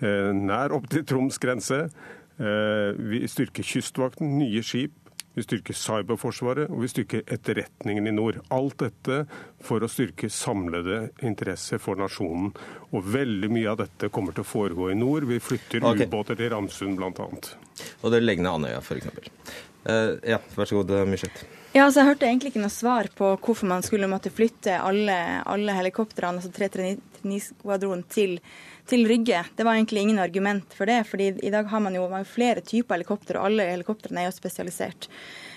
[0.02, 1.84] eh, nær opp til Troms grense.
[2.42, 4.98] Eh, vi styrker Kystvakten, nye skip.
[5.34, 8.38] Vi styrker cyberforsvaret, og vi styrker etterretningen i nord.
[8.54, 9.24] Alt dette
[9.64, 12.52] for å styrke samlede interesser for nasjonen.
[12.94, 15.26] Og veldig mye av dette kommer til å foregå i nord.
[15.26, 16.06] Vi flytter okay.
[16.06, 17.28] ubåter til Ramsund bl.a.
[18.02, 19.10] Og det legger ned Andøya f.eks.
[19.84, 21.42] Uh, ja, vær så god, Myrseth.
[21.74, 25.16] Ja, altså Jeg hørte egentlig ikke noe svar på hvorfor man skulle måtte flytte alle,
[25.42, 28.36] alle helikoptrene, altså 339-skvadronen, til
[28.90, 29.44] til Rygge.
[29.56, 32.98] Det var egentlig ingen argument for det, fordi i dag har man jo flere typer
[32.98, 35.08] helikopter, og alle helikoptrene er jo spesialisert.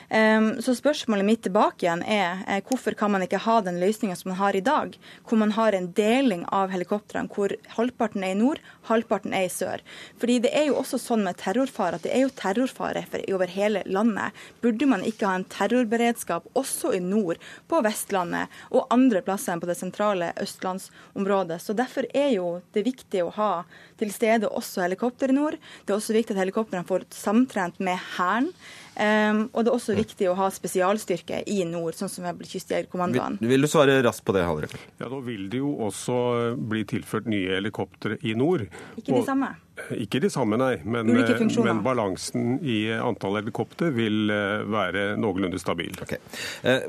[0.10, 4.16] Ehm, så spørsmålet mitt tilbake igjen er eh, hvorfor kan man ikke ha den løsninga
[4.16, 4.96] som man har i dag,
[5.28, 9.52] hvor man har en deling av helikoptrene hvor halvparten er i nord, halvparten er i
[9.52, 9.84] sør.
[10.22, 13.84] Fordi det er jo også sånn med terrorfare at det er jo terrorfare over hele
[13.86, 14.36] landet.
[14.64, 19.62] Burde man ikke ha en terrorberedskap også i nord, på Vestlandet og andre plasser enn
[19.62, 21.60] på det sentrale østlandsområdet.
[21.64, 23.52] Så derfor er jo det viktig å ha
[24.00, 25.58] til stede også helikopter i nord.
[25.86, 28.52] Det er også viktig at helikoptrene får samtrent med Hæren.
[28.98, 33.38] Um, og det er også viktig å ha spesialstyrke i nord, sånn som Kystjegerkommandoen.
[33.44, 34.82] Vil, vil du svare raskt på det, Halleraker?
[34.98, 36.18] Ja, Nå vil det jo også
[36.58, 38.66] bli tilført nye helikoptre i nord.
[38.98, 39.52] Ikke de samme?
[39.94, 40.74] Ikke de samme, nei.
[40.84, 44.32] Men, men balansen i antall helikopter vil
[44.74, 45.94] være noenlunde stabil.
[46.02, 46.18] Okay.
[46.66, 46.88] Eh,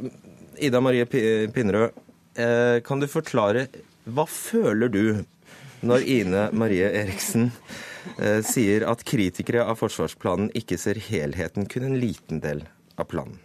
[0.68, 1.92] Ida Marie Pinnerød,
[2.34, 3.68] eh, kan du forklare
[4.08, 5.02] hva føler du
[5.86, 7.50] når Ine Marie Eriksen
[8.16, 12.64] eh, sier at kritikere av forsvarsplanen ikke ser helheten, kun en liten del
[12.98, 13.38] av planen?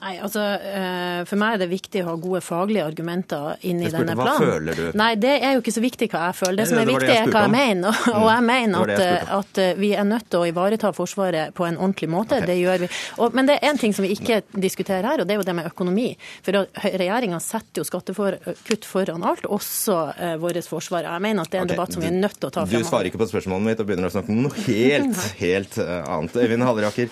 [0.00, 3.90] Nei, altså eh, For meg er det viktig å ha gode faglige argumenter inn i
[3.92, 4.40] denne planen.
[4.40, 4.84] Hva føler du?
[4.96, 6.56] Nei, Det er jo ikke så viktig hva jeg føler.
[6.62, 7.92] Det som er viktig, er hva jeg mener.
[8.14, 9.02] Og jeg mener at,
[9.36, 12.38] at, vi er nødt til å ivareta Forsvaret på en ordentlig måte.
[12.40, 12.48] Okay.
[12.48, 12.88] Det gjør vi.
[13.20, 15.46] Og, men det er en ting som vi ikke diskuterer her, og det er jo
[15.50, 16.08] det med økonomi.
[16.46, 21.04] For regjeringa setter jo skattekutt foran alt, også eh, vårt forsvar.
[21.10, 21.76] Jeg mener at det er en okay.
[21.76, 22.88] debatt som vi er nødt til å ta fremover.
[22.88, 26.40] Du svarer ikke på spørsmålet mitt og begynner å snakke om noe helt, helt annet.
[26.40, 27.08] Øyvind Halleraker.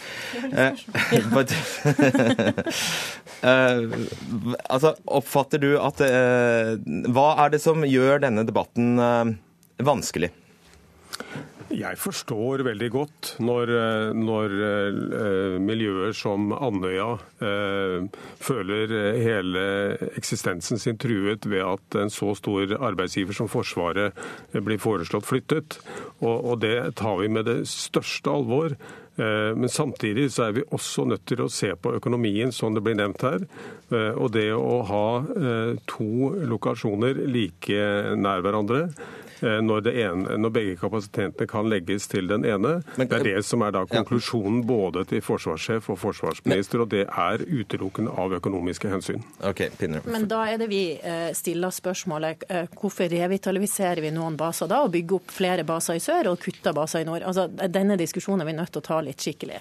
[3.39, 3.95] Uh,
[4.67, 6.75] altså, oppfatter du at uh,
[7.07, 9.31] Hva er det som gjør denne debatten uh,
[9.79, 10.33] vanskelig?
[11.69, 13.71] Jeg forstår veldig godt når,
[14.17, 14.53] når
[15.61, 17.19] miljøer som Andøya
[18.41, 19.65] føler hele
[20.17, 24.17] eksistensen sin truet ved at en så stor arbeidsgiver som Forsvaret
[24.57, 25.77] blir foreslått flyttet.
[26.25, 28.79] Og, og det tar vi med det største alvor.
[29.19, 32.85] Eh, men samtidig så er vi også nødt til å se på økonomien, som det
[32.87, 33.47] blir nevnt her.
[33.91, 37.87] Eh, og det å ha eh, to lokasjoner like
[38.19, 38.87] nær hverandre
[39.39, 42.81] når, ene, når, begge kapasitetene kan legges til den ene.
[42.99, 47.05] Men, det er det som er da konklusjonen både til forsvarssjef og forsvarsminister, og det
[47.07, 49.23] er utelukkende av økonomiske hensyn.
[49.47, 49.71] Okay,
[50.11, 50.83] Men da er det vi
[51.39, 52.49] stiller spørsmålet
[52.81, 56.75] hvorfor revitaliserer vi noen baser da, og bygger opp flere baser i sør og kutter
[56.75, 57.23] baser i nord?
[57.23, 59.61] Altså, Denne diskusjonen er vi nødt til å ta litt skikkelig.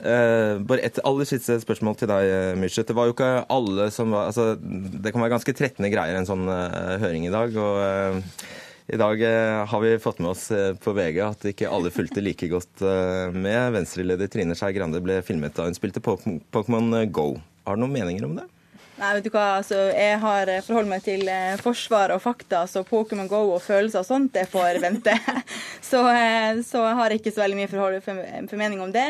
[0.00, 2.88] Uh, bare et aller siste spørsmål til deg, Myrseth.
[2.90, 6.28] Det var jo ikke alle som var altså, Det kan være ganske trettende greier, en
[6.28, 7.54] sånn uh, høring i dag.
[7.56, 7.78] og...
[7.84, 8.58] Uh,
[8.90, 12.22] i dag eh, har vi fått med oss eh, på VG at ikke alle fulgte
[12.24, 12.82] like godt
[13.36, 13.58] med.
[13.76, 17.36] Venstreleder Trine Skei Grande ble filmet da hun spilte Pokémon Go.
[17.68, 18.48] Har du noen meninger om det?
[19.00, 21.24] Nei, vet du hva, altså, Jeg har forholdt meg til
[21.64, 25.14] forsvar og fakta, så Pokémon Go og følelser og sånt, det får vente.
[25.80, 26.04] så,
[26.66, 28.20] så, jeg har ikke så veldig mye forhold, for,
[28.52, 29.08] formening om det.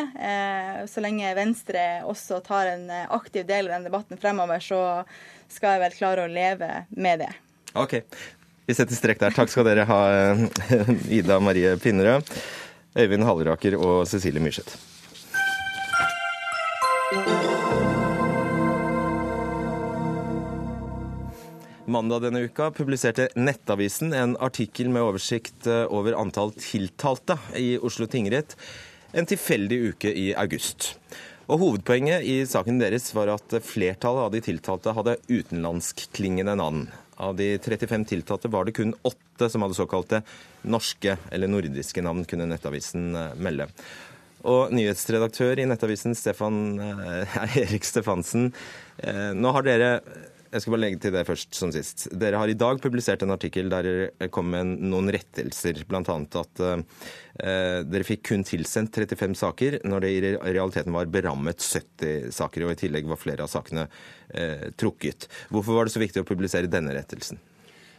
[0.90, 5.02] Så lenge Venstre også tar en aktiv del av den debatten fremover, så
[5.50, 7.32] skal jeg vel klare å leve med det.
[7.78, 7.98] Ok,
[8.66, 9.34] vi setter strekk der.
[9.34, 10.44] Takk skal dere ha, eh,
[11.18, 12.30] Ida Marie Pinnerød,
[12.98, 14.78] Øyvind Halleraker og Cecilie Myrseth.
[21.90, 28.06] Mandag denne uka publiserte Nettavisen en artikkel med oversikt eh, over antall tiltalte i Oslo
[28.06, 28.54] tingrett
[29.10, 30.92] en tilfeldig uke i august.
[31.50, 36.86] Og Hovedpoenget i saken deres var at flertallet av de tiltalte hadde utenlandskklingende navn.
[37.18, 40.22] Av de 35 tiltalte var det kun åtte som hadde såkalte
[40.62, 43.66] norske eller nordiske navn, kunne Nettavisen eh, melde.
[44.46, 48.52] Og nyhetsredaktør i Nettavisen, Stefan eh, Erik Stefansen,
[49.00, 49.94] nå har dere
[50.50, 52.08] jeg skal bare legge til det først som sist.
[52.18, 55.84] Dere har i dag publisert en artikkel der dere kom med noen rettelser.
[55.88, 56.02] Bl.a.
[56.02, 57.04] at uh,
[57.86, 62.66] dere fikk kun tilsendt 35 saker, når det i realiteten var berammet 70 saker.
[62.66, 65.30] Og i tillegg var flere av sakene uh, trukket.
[65.54, 67.38] Hvorfor var det så viktig å publisere denne rettelsen?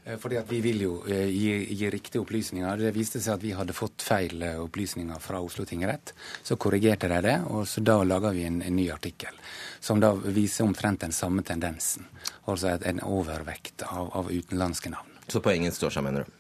[0.04, 2.78] Eh, fordi at Vi vil jo eh, gi, gi, riktige opplysninger.
[2.78, 6.14] Det viste seg at vi hadde fått feil eh, opplysninger fra Oslo tingrett.
[6.44, 9.38] Så korrigerte de det, og så da laga vi en, en, ny artikkel.
[9.80, 12.08] Som da viser omtrent den samme tendensen.
[12.50, 15.20] Altså en overvekt av, av utenlandske navn.
[15.28, 16.34] Så poenget står seg, mener du?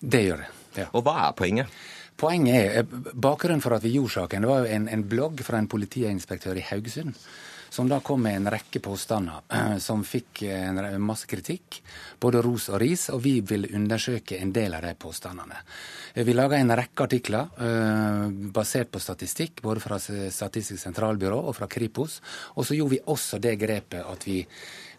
[0.00, 0.52] Det gjør det.
[0.78, 0.88] ja.
[0.92, 1.82] Og hva er poenget?
[2.16, 5.58] Poenget er, Bakgrunnen for at vi gjorde saken, det var jo en, en blogg fra
[5.58, 7.18] en politiinspektør i Haugesund
[7.74, 11.80] som da kom med en rekke påstander som fikk en masse kritikk,
[12.22, 15.58] både ros og ris, og vi vil undersøke en del av de påstandene.
[16.14, 17.50] Vi laga en rekke artikler
[18.54, 22.20] basert på statistikk, både fra Statistisk sentralbyrå og fra Kripos.
[22.54, 24.40] Og så gjorde vi også det grepet at vi,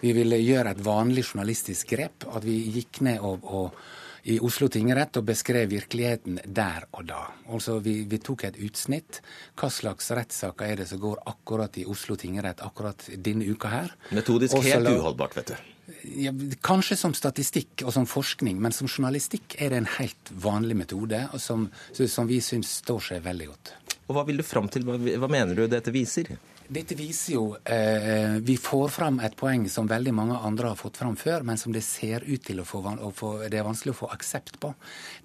[0.03, 2.27] vi ville gjøre et vanlig journalistisk grep.
[2.27, 3.79] At vi gikk ned og, og
[4.25, 7.21] i Oslo tingrett og beskrev virkeligheten der og da.
[7.45, 9.21] Altså vi, vi tok et utsnitt.
[9.59, 13.93] Hva slags rettssaker er det som går akkurat i Oslo tingrett akkurat denne uka her?
[14.17, 15.71] Metodisk Også helt uholdbart, vet du.
[16.17, 16.31] Ja,
[16.65, 21.21] kanskje som statistikk og som forskning, men som journalistikk er det en helt vanlig metode
[21.41, 23.73] som, som vi syns står seg veldig godt.
[24.07, 24.85] Og Hva vil du fram til?
[24.89, 26.33] Hva, hva mener du dette viser?
[26.67, 30.97] Dette viser jo eh, Vi får fram et poeng som veldig mange andre har fått
[30.97, 33.93] fram før, men som det ser ut til å få, å få, det er vanskelig
[33.93, 34.73] å få aksept på.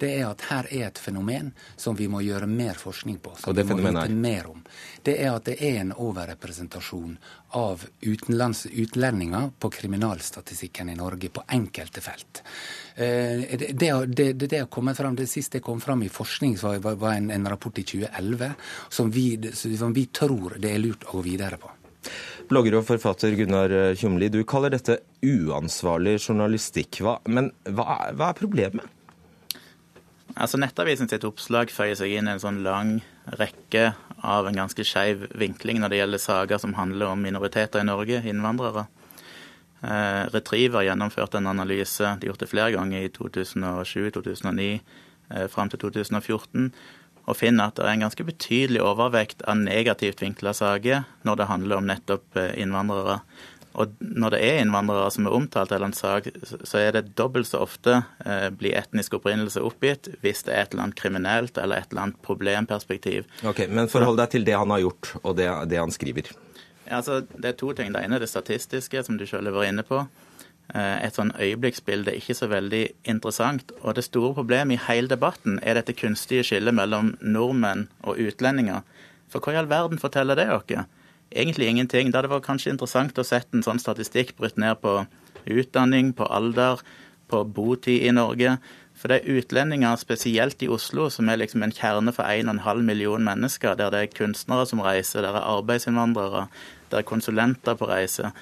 [0.01, 3.35] Det er at her er et fenomen som vi må gjøre mer forskning på.
[3.41, 4.17] Som vi må vite er?
[4.27, 4.65] mer om.
[5.03, 7.17] Det er at det er en overrepresentasjon
[7.57, 12.43] av utenlands, utlendinger på kriminalstatistikken i Norge på enkelte felt.
[12.95, 16.79] Eh, det, det, det, det, har kommet frem, det siste kom fram i forskning, var,
[16.85, 18.53] var- var en, en rapport i 2011
[18.89, 21.71] som vi, som vi tror det er lurt å gå videre på.
[22.51, 27.03] Blogger og forfatter Gunnar Tjomli, du kaller dette uansvarlig journalistikk.
[27.05, 28.97] Hva, men hva, hva er problemet?
[30.39, 33.01] Altså Nettavisen sitt oppslag føyer seg inn i en sånn lang
[33.39, 33.91] rekke
[34.23, 38.23] av en ganske skeiv vinkling når det gjelder saker som handler om minoriteter i Norge,
[38.29, 38.87] innvandrere.
[39.83, 44.81] Eh, Retriever gjennomførte en analyse, de gjorde det flere ganger i 2007, 2009,
[45.31, 46.73] eh, fram til 2014,
[47.27, 51.49] og finner at det er en ganske betydelig overvekt av negativt vinkla saker når det
[51.49, 53.21] handler om nettopp eh, innvandrere.
[53.79, 57.47] Og når det er innvandrere som er omtalt i en sak, så er det dobbelt
[57.47, 61.79] så ofte eh, blir etnisk opprinnelse oppgitt hvis det er et eller annet kriminelt eller
[61.85, 63.29] et eller annet problemperspektiv.
[63.47, 66.33] Ok, Men forhold deg til det han har gjort, og det, det han skriver.
[66.89, 67.95] Ja, altså, det er to ting.
[67.95, 70.03] Det ene er det statistiske, som du selv var inne på.
[70.75, 73.71] Eh, Et sånn øyeblikksbilde er ikke så veldig interessant.
[73.83, 78.83] Og det store problemet i hele debatten er dette kunstige skillet mellom nordmenn og utlendinger.
[79.31, 80.89] For hva i all verden forteller det dere?
[81.31, 82.11] Egentlig ingenting.
[82.11, 85.05] Da det var kanskje interessant å sette en sånn statistikk brutt ned på
[85.47, 86.83] utdanning, på alder,
[87.31, 88.57] på botid i Norge.
[89.01, 93.23] For det er utlendinger, spesielt i Oslo, som er liksom en kjerne for 1,5 million
[93.25, 96.49] mennesker, der det er kunstnere som reiser, der er arbeidsinnvandrere,
[96.91, 98.33] der er konsulenter på reise.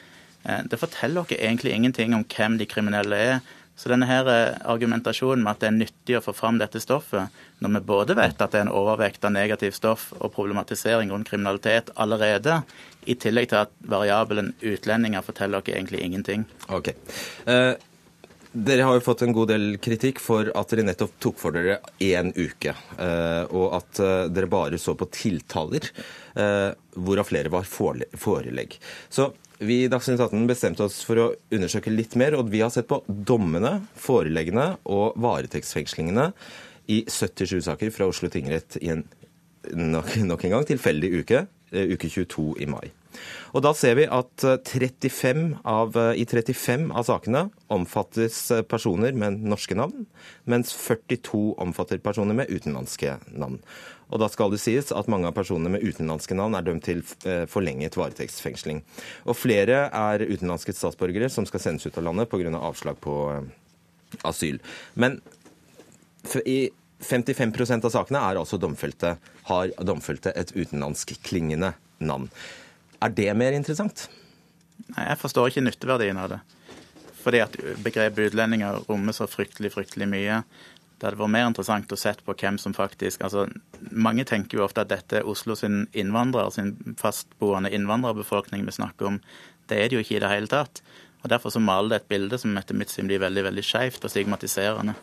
[0.45, 3.41] Eh, Det forteller dere egentlig ingenting om hvem de kriminelle er.
[3.79, 7.35] Så denne her eh, argumentasjonen med at det er nyttig å få fram dette stoffet,
[7.63, 11.31] når vi både vet at det er en overvekt av negativt stoff og problematisering rundt
[11.31, 12.63] kriminalitet allerede,
[13.09, 16.49] i tillegg til at variabelen utlendinger forteller dere egentlig ingenting.
[16.75, 16.91] Ok.
[17.47, 17.75] Eh,
[18.53, 21.79] dere har jo fått en god del kritikk for at dere nettopp tok for dere
[22.03, 25.91] én uke, eh, og at eh, dere bare så på tiltaler,
[26.35, 28.79] eh, hvorav flere var forelegg.
[29.13, 32.73] Så vi i Dagsnytt 18 bestemte oss for å undersøke litt mer, og vi har
[32.75, 36.31] sett på dommene, foreleggene og varetektsfengslingene
[36.93, 39.05] i 77 saker fra Oslo tingrett i en
[39.75, 42.87] nok, nok en gang tilfeldig uke, eh, uke 22 i mai.
[43.57, 48.65] Og da ser vi at eh, 35 av, eh, i 35 av sakene omfattes eh,
[48.67, 50.07] personer med norske navn,
[50.45, 53.63] mens 42 omfatter personer med utenlandske navn.
[54.09, 57.03] Og da skal det sies at mange av personene med utenlandske navn er dømt til
[57.29, 58.81] eh, forlenget varetektsfengsling.
[59.29, 62.49] Og flere er utenlandske statsborgere som skal sendes ut av landet pga.
[62.49, 63.51] Av avslag på eh,
[64.29, 64.61] asyl.
[64.97, 65.19] Men
[66.49, 66.71] i
[67.05, 69.17] 55% av sakene er altså domfelte,
[69.51, 71.75] har domfelte et utenlandskklingende
[72.09, 72.31] navn.
[73.03, 74.09] Er det mer interessant?
[74.95, 76.41] Nei, Jeg forstår ikke nytteverdien av det.
[77.19, 80.43] Fordi at begrepet utlendinger rommer så fryktelig, fryktelig mye.
[80.99, 83.47] Det hadde vært mer interessant å sett på hvem som faktisk altså
[83.93, 89.13] Mange tenker jo ofte at dette er Oslo sin innvandrer, sin fastboende innvandrerbefolkning vi snakker
[89.13, 89.21] om.
[89.71, 90.83] Det er det jo ikke i det hele tatt.
[91.23, 94.07] Og Derfor så maler det et bilde som etter mitt syn blir veldig veldig skjevt
[94.07, 94.97] og stigmatiserende.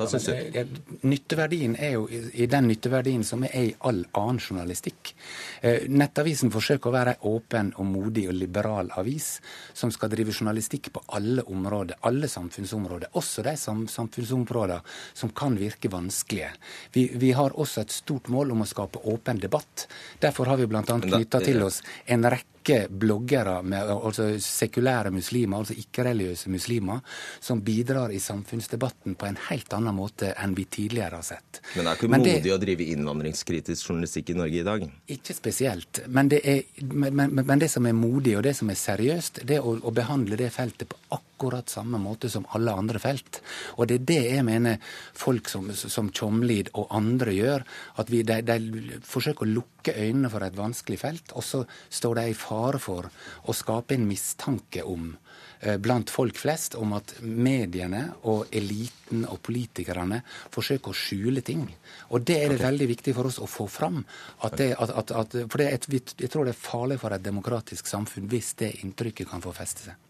[0.00, 0.76] Hva syns du?
[1.04, 5.12] Nytteverdien er jo i den nytteverdien som er i all annen journalistikk.
[5.60, 9.34] Eh, Nettavisen forsøker å være ei åpen og modig og liberal avis
[9.76, 14.80] som skal drive journalistikk på alle områder, alle samfunnsområder, også de sam samfunnsområder
[15.12, 16.48] som kan virke vanskelige.
[16.96, 19.84] Vi, vi har også et stort mål om å skape åpen debatt.
[20.22, 20.84] Derfor har vi bl.a.
[20.86, 22.48] Knytta til oss en rekke
[22.90, 27.00] bloggere, med, altså sekulære muslimer, altså ikke-religiøse muslimer,
[27.40, 31.60] som bidrar i samfunnsdebatten på en helt annen måte enn vi tidligere har sett.
[31.74, 34.86] Men det er ikke Men det- modig å drive innvandringskritisk journalistikk i Norge i dag?
[35.08, 36.02] Ikke spesielt.
[36.08, 39.56] Men det, er, men, men, det som er modig og det som er seriøst, det
[39.56, 43.40] er å, å behandle det feltet på akkurat samme måte som alle andre felt.
[43.78, 44.78] Og det er det jeg mener
[45.16, 47.64] folk som, som Tjomlid og andre gjør.
[47.96, 52.14] At vi, de, de forsøker å lukke øynene for et vanskelig felt, og så står
[52.14, 53.08] de i fare for
[53.48, 55.14] å skape en mistanke om
[55.60, 60.20] eh, blant folk flest om at mediene og eliten og politikerne
[60.52, 61.66] forsøker å skjule ting.
[62.10, 64.02] Og det er det veldig viktig for oss å få fram.
[64.46, 67.16] At det, at, at, at, for det er et, jeg tror det er farlig for
[67.16, 70.06] et demokratisk samfunn hvis det inntrykket kan få feste seg.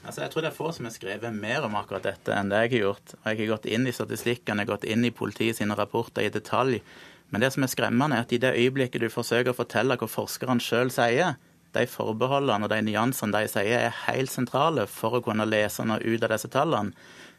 [0.00, 2.62] Altså, jeg tror det er få som har skrevet mer om akkurat dette enn det
[2.64, 3.14] jeg har gjort.
[3.18, 6.80] Og jeg har gått inn i statistikkene, gått inn i politiet sine rapporter i detalj.
[7.30, 10.08] Men det som er skremmende, er at i det øyeblikket du forsøker å fortelle hva
[10.10, 11.36] forskerne sjøl sier,
[11.76, 16.02] de forbeholdene og de nyansene de sier er helt sentrale for å kunne lese noe
[16.02, 16.94] ut av disse tallene,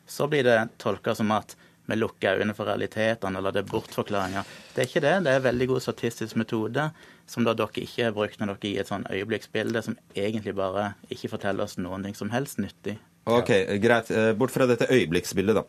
[0.07, 1.55] så blir det tolka som at
[1.91, 4.47] vi lukker øynene for realitetene, eller det er bortforklaringer.
[4.71, 5.15] Det er ikke det.
[5.25, 6.91] Det er en veldig god statistisk metode.
[7.31, 10.89] som da dere ikke har brukt når dere gir et sånn øyeblikksbilde som egentlig bare
[11.07, 12.97] ikke forteller oss noen ting som helst nyttig.
[13.23, 14.11] Ok, Greit.
[14.11, 15.63] Eh, bort fra dette øyeblikksbildet, da.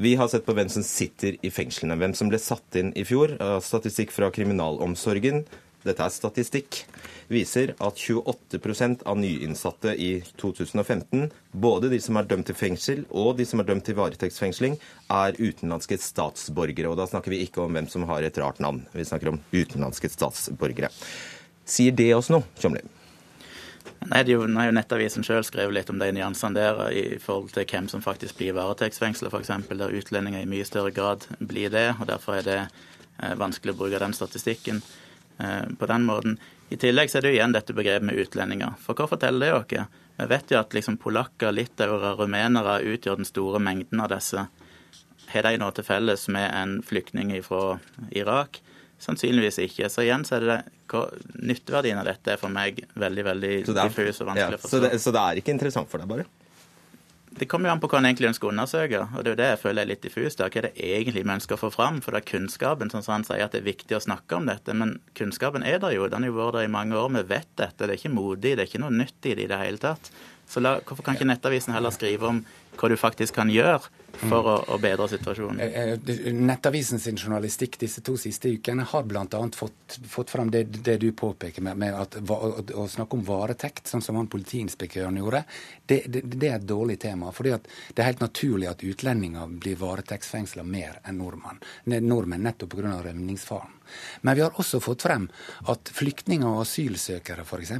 [0.00, 1.98] Vi har sett på hvem som sitter i fengslene.
[2.00, 3.36] Hvem som ble satt inn i fjor.
[3.60, 5.44] Statistikk fra kriminalomsorgen
[5.84, 6.80] dette er statistikk,
[7.32, 10.10] viser at 28% av nyinnsatte i
[10.40, 14.76] 2015, både de som er dømt til fengsel og de som er dømt til varetektsfengsling,
[15.12, 16.90] er utenlandske statsborgere.
[16.90, 19.40] Og da snakker vi ikke om hvem som har et rart navn, vi snakker om
[19.54, 20.92] utenlandske statsborgere.
[21.64, 22.82] Sier det oss noe, Tjomli?
[24.04, 27.54] Nei, det er jo, jo Nettavisen sjøl skrevet litt om de nyansene der i forhold
[27.54, 29.52] til hvem som faktisk blir varetektsfengsla, f.eks.
[29.70, 31.86] der utlendinger i mye større grad blir det.
[31.96, 34.82] og Derfor er det eh, vanskelig å bruke den statistikken.
[35.38, 36.38] Eh, på den måten.
[36.68, 38.76] I tillegg så er det jo igjen dette begrepet med utlendinger.
[38.82, 39.86] For hva forteller det dere?
[40.14, 44.46] Vi vet jo at liksom polakker, litauere, rumenere utgjør den store mengden av disse.
[45.32, 47.80] Har de noe til felles med en flyktning fra
[48.14, 48.60] Irak?
[49.02, 49.90] Sannsynligvis ikke.
[49.90, 50.60] Så igjen så er det
[51.42, 54.70] nytteverdien av dette er for meg veldig veldig diffus og vanskelig å forstå.
[54.70, 56.28] Så det, så det er ikke interessant for deg, bare?
[57.34, 59.00] Det kommer jo an på hva en egentlig ønsker å undersøke.
[59.10, 60.38] og Det er jo det jeg føler er litt diffust.
[60.38, 61.98] Hva er det egentlig vi ønsker å få fram?
[62.04, 64.76] For det er kunnskapen som han sier at det er viktig å snakke om dette.
[64.76, 66.06] Men kunnskapen er der jo.
[66.12, 67.10] Den har vært der i mange år.
[67.16, 67.82] Vi vet dette.
[67.82, 70.12] Det er ikke modig, det er ikke noe nytt i det i det hele tatt.
[70.48, 73.78] Så la, hvorfor kan ikke Nettavisen heller skrive om hva du faktisk kan gjøre
[74.18, 75.60] for å, å bedre situasjonen?
[75.62, 79.24] Eh, eh, Nettavisen sin journalistikk disse to siste ukene har bl.a.
[79.54, 83.86] Fått, fått fram det, det, du påpeker med, med at å, å, snakke om varetekt,
[83.90, 85.44] sånn som han politiinspektøren gjorde,
[85.86, 87.32] det, det, det, er et dårlig tema.
[87.34, 87.54] fordi
[87.94, 91.62] det er helt naturlig at utlendinger blir varetektsfengsla mer enn nordmenn,
[92.04, 92.98] nordmenn nettopp pga.
[93.06, 93.80] rømningsfaren.
[94.22, 95.26] Men vi har også fått frem
[95.70, 97.74] at flyktninger og asylsøkere f.eks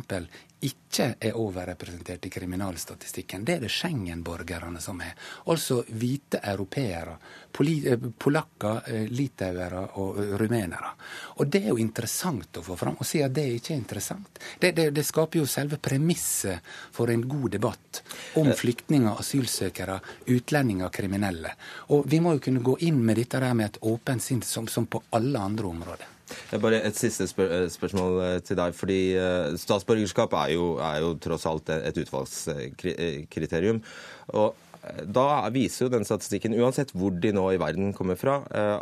[0.65, 3.45] ikke er overrepresentert i kriminalstatistikken.
[3.45, 5.13] Det er det Schengen-borgerne som er.
[5.51, 7.17] Altså hvite europeere,
[7.59, 10.95] eh, polakker, eh, litauere og eh, rumenere.
[11.37, 12.97] Og det er jo interessant å få fram.
[13.01, 16.61] Å si at det ikke er interessant, det, det, det skaper jo selve premisset
[16.93, 18.03] for en god debatt
[18.41, 20.01] om flyktninger, asylsøkere,
[20.33, 21.55] utlendinger, kriminelle.
[21.93, 24.69] Og vi må jo kunne gå inn med dette der med et åpent sinn, som,
[24.69, 26.14] som på alle andre områder.
[26.61, 28.75] Bare et siste spør eh, spørsmål eh, til deg.
[28.77, 33.83] fordi uh, Statsborgerskap er jo, er jo, tross alt et utvalgskriterium.
[34.35, 34.55] og
[35.09, 38.35] da viser jo den statistikken, uansett hvor de nå i verden kommer fra,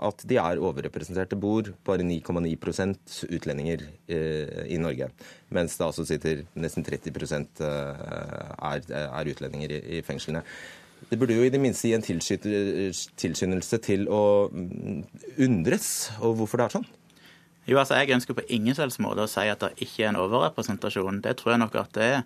[0.03, 1.39] at de er overrepresenterte.
[1.39, 5.13] Bor bare 9,9% utlendinger i Norge.
[5.55, 7.15] Mens det altså sitter nesten 30
[7.63, 10.43] er, er utlendinger i fengslene.
[11.11, 14.99] Det burde jo i det minste gi en tilskyndelse til å mm,
[15.47, 15.89] undres
[16.21, 16.91] over hvorfor det er sånn.
[17.69, 20.19] Jo, altså Jeg ønsker på ingen selvs måte å si at det ikke er en
[20.23, 21.23] overrepresentasjon.
[21.23, 22.25] Det tror jeg nok at det er.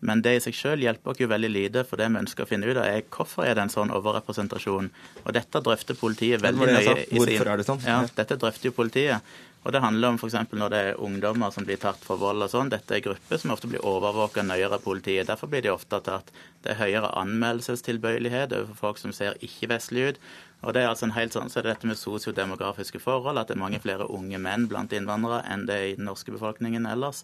[0.00, 2.48] Men det i seg selv hjelper oss jo veldig lite, for det vi ønsker å
[2.48, 4.88] finne ut av, er hvorfor er det en sånn overrepresentasjon.
[5.26, 6.94] Og dette drøfter politiet veldig nøye.
[7.12, 7.82] Hvorfor er det sånn?
[7.84, 9.34] Ja, Dette drøfter jo politiet.
[9.60, 10.34] Og Det handler om f.eks.
[10.56, 12.70] når det er ungdommer som blir tatt for vold og sånn.
[12.72, 15.28] Dette er grupper som ofte blir overvåka nøyere av politiet.
[15.28, 16.32] Derfor blir de ofte tatt.
[16.64, 20.22] Det er høyere anmeldelsestilbøyelighet overfor folk som ser ikke-vestlige ut.
[20.64, 23.48] Og det er altså en helt sånn, så er det dette med sosiodemografiske forhold, at
[23.48, 26.88] det er mange flere unge menn blant innvandrere enn det er i den norske befolkningen
[26.88, 27.22] ellers.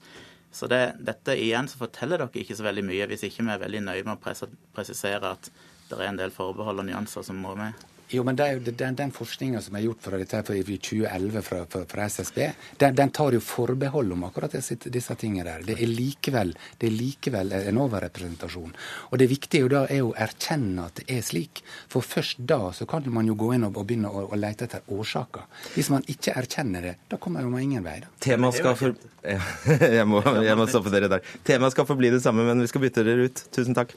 [0.52, 3.64] Så det, dette igjen så forteller dere ikke så veldig mye, hvis ikke vi er
[3.64, 5.50] veldig nøye med å presisere at
[5.88, 7.76] det er en del forbehold og nyanser som må med.
[8.08, 11.82] Jo, men det, den, den forskninga som er gjort for dette i 2011 fra, fra,
[11.90, 12.38] fra SSB,
[12.78, 15.64] den, den, tar jo forbehold om akkurat disse, disse tingene der.
[15.66, 18.76] Det er, likevel, det er likevel en overrepresentasjon.
[19.10, 21.64] Og det viktige jo da er å erkjenne at det er slik.
[21.90, 24.68] For først da så kan man jo gå inn og, og begynne å, og lete
[24.68, 25.48] etter årsaker.
[25.74, 27.98] Hvis man ikke erkjenner det, da kommer man ingen vei.
[28.04, 28.12] da.
[28.22, 28.94] Tema skal for...
[29.98, 31.34] jeg, må, jeg må stoppe dere der.
[31.46, 33.46] Temaet skal forbli det samme, men vi skal bytte dere ut.
[33.54, 33.96] Tusen takk.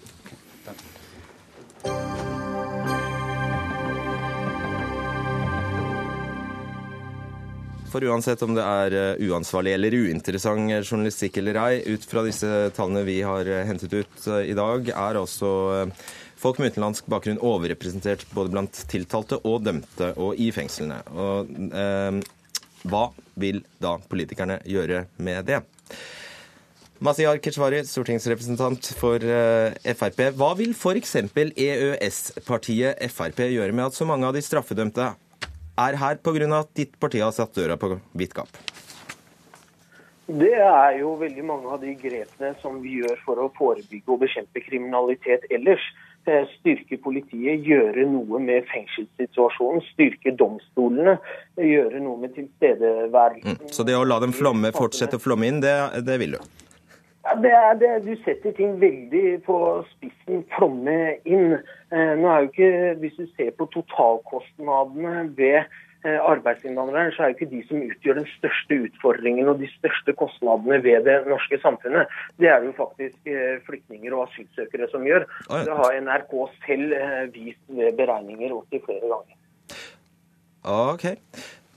[7.90, 12.50] For uansett om det er eh, uansvarlig eller uinteressant journalistikk eller ei, ut fra disse
[12.78, 15.50] tallene vi har eh, hentet ut eh, i dag, er altså
[16.40, 21.02] folk med utenlandsk bakgrunn overrepresentert både blant tiltalte og dømte og i fengslene.
[21.16, 22.20] Og, eh,
[22.90, 23.04] hva
[23.40, 25.64] vil da politikerne gjøre med det?
[27.04, 30.22] Masiyar Keshvari, stortingsrepresentant for Frp.
[30.36, 31.16] Hva vil f.eks.
[31.16, 35.08] EØS-partiet Frp gjøre med at så mange av de straffedømte
[35.88, 36.60] er her pga.
[36.60, 38.50] at ditt parti har satt døra på vidt gap?
[40.30, 44.22] Det er jo veldig mange av de grepene som vi gjør for å forebygge og
[44.22, 45.82] bekjempe kriminalitet ellers.
[46.30, 51.16] Eh, styrke politiet, gjøre noe med fengselssituasjonen, styrke domstolene,
[51.58, 53.58] gjøre noe med tilstedeværelsen.
[53.58, 53.72] Mm.
[53.74, 55.74] Så det å la dem flomme, fortsette å flomme inn, det,
[56.06, 56.68] det vil du?
[57.30, 58.06] Ja, det er det.
[58.08, 59.58] Du setter ting veldig på
[59.92, 60.42] spissen.
[60.56, 60.96] Flomme
[61.30, 61.60] inn.
[61.94, 67.30] Eh, nå er jo ikke, Hvis du ser på totalkostnadene ved eh, arbeidsinnvandrerne, så er
[67.30, 71.62] jo ikke de som utgjør den største utfordringen og de største kostnadene ved det norske
[71.62, 72.10] samfunnet.
[72.40, 75.28] Det er jo faktisk eh, flyktninger og asylsøkere som gjør.
[75.54, 79.38] Det har NRK selv eh, vist ved beregninger opptil flere ganger.
[80.66, 81.06] Ok.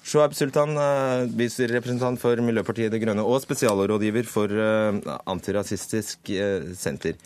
[0.03, 4.99] Shoaib Sultan, eh, bystyrerepresentant for Miljøpartiet De Grønne og spesialrådgiver for eh,
[5.31, 7.19] Antirasistisk eh, Senter.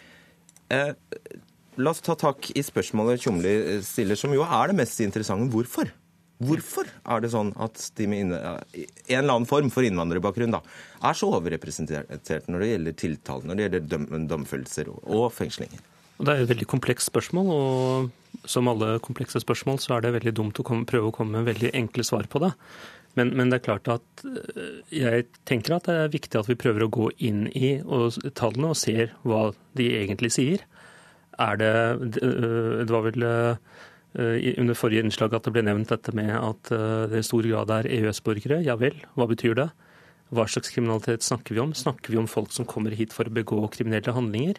[0.69, 0.93] Eh,
[1.77, 5.49] La oss ta tak i spørsmålet Tjomli eh, stiller, som jo er det mest interessante.
[5.53, 5.91] Hvorfor?
[6.37, 8.37] Hvorfor er det sånn at de med en
[9.09, 10.61] eller annen form for innvandrerbakgrunn da,
[11.01, 15.81] er så overrepresentert når det gjelder tiltale, når det gjelder dom, domfellelser og fengslinger?
[16.17, 20.35] Det er et veldig komplekst spørsmål, og som alle komplekse spørsmål så er det veldig
[20.39, 22.53] dumt å komme, prøve å komme med veldig enkle svar på det.
[23.17, 26.59] Men, men, det er klart at øh, jeg tenker at det er viktig at vi
[26.61, 30.67] prøver å gå inn i og, tallene og ser hva de egentlig sier.
[31.41, 31.73] Er det
[32.23, 33.57] øh, Det var vel øh,
[34.17, 36.71] under forrige innslag at det ble nevnt dette med at
[37.13, 38.63] det i stor grad er EØS-borgere.
[38.65, 39.67] Ja vel, hva betyr det?
[40.33, 41.75] Hva slags kriminalitet snakker vi om?
[41.77, 44.57] Snakker vi om folk som kommer hit for å begå kriminelle handlinger?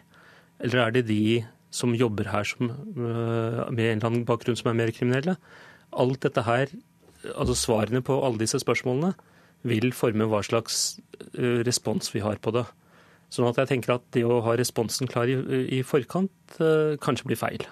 [0.62, 1.42] Eller er det de
[1.74, 5.36] som jobber her som, med en eller annen bakgrunn som er mer kriminelle?
[5.92, 6.72] Alt dette her,
[7.34, 9.12] altså Svarene på alle disse spørsmålene
[9.68, 10.98] vil forme hva slags
[11.66, 12.64] respons vi har på det.
[13.34, 15.36] Sånn at jeg tenker at det å ha responsen klar i,
[15.78, 16.60] i forkant
[17.04, 17.66] kanskje blir feil.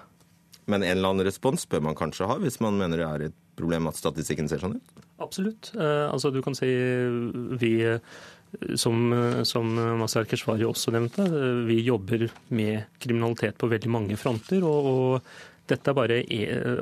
[0.66, 3.36] Men en eller annen respons bør man kanskje ha, hvis man mener det er et
[3.56, 5.04] problem at statistikken ser sånn ut?
[5.22, 5.70] Absolutt.
[5.78, 6.68] Eh, altså du kan si
[7.60, 7.72] vi
[8.78, 9.10] som,
[9.48, 11.26] som Masar Keshvari også nevnte,
[11.68, 14.64] vi jobber med kriminalitet på veldig mange fronter.
[14.64, 16.20] og, og dette er bare,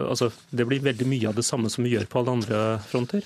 [0.04, 3.24] altså, Det blir veldig mye av det samme som vi gjør på alle andre fronter.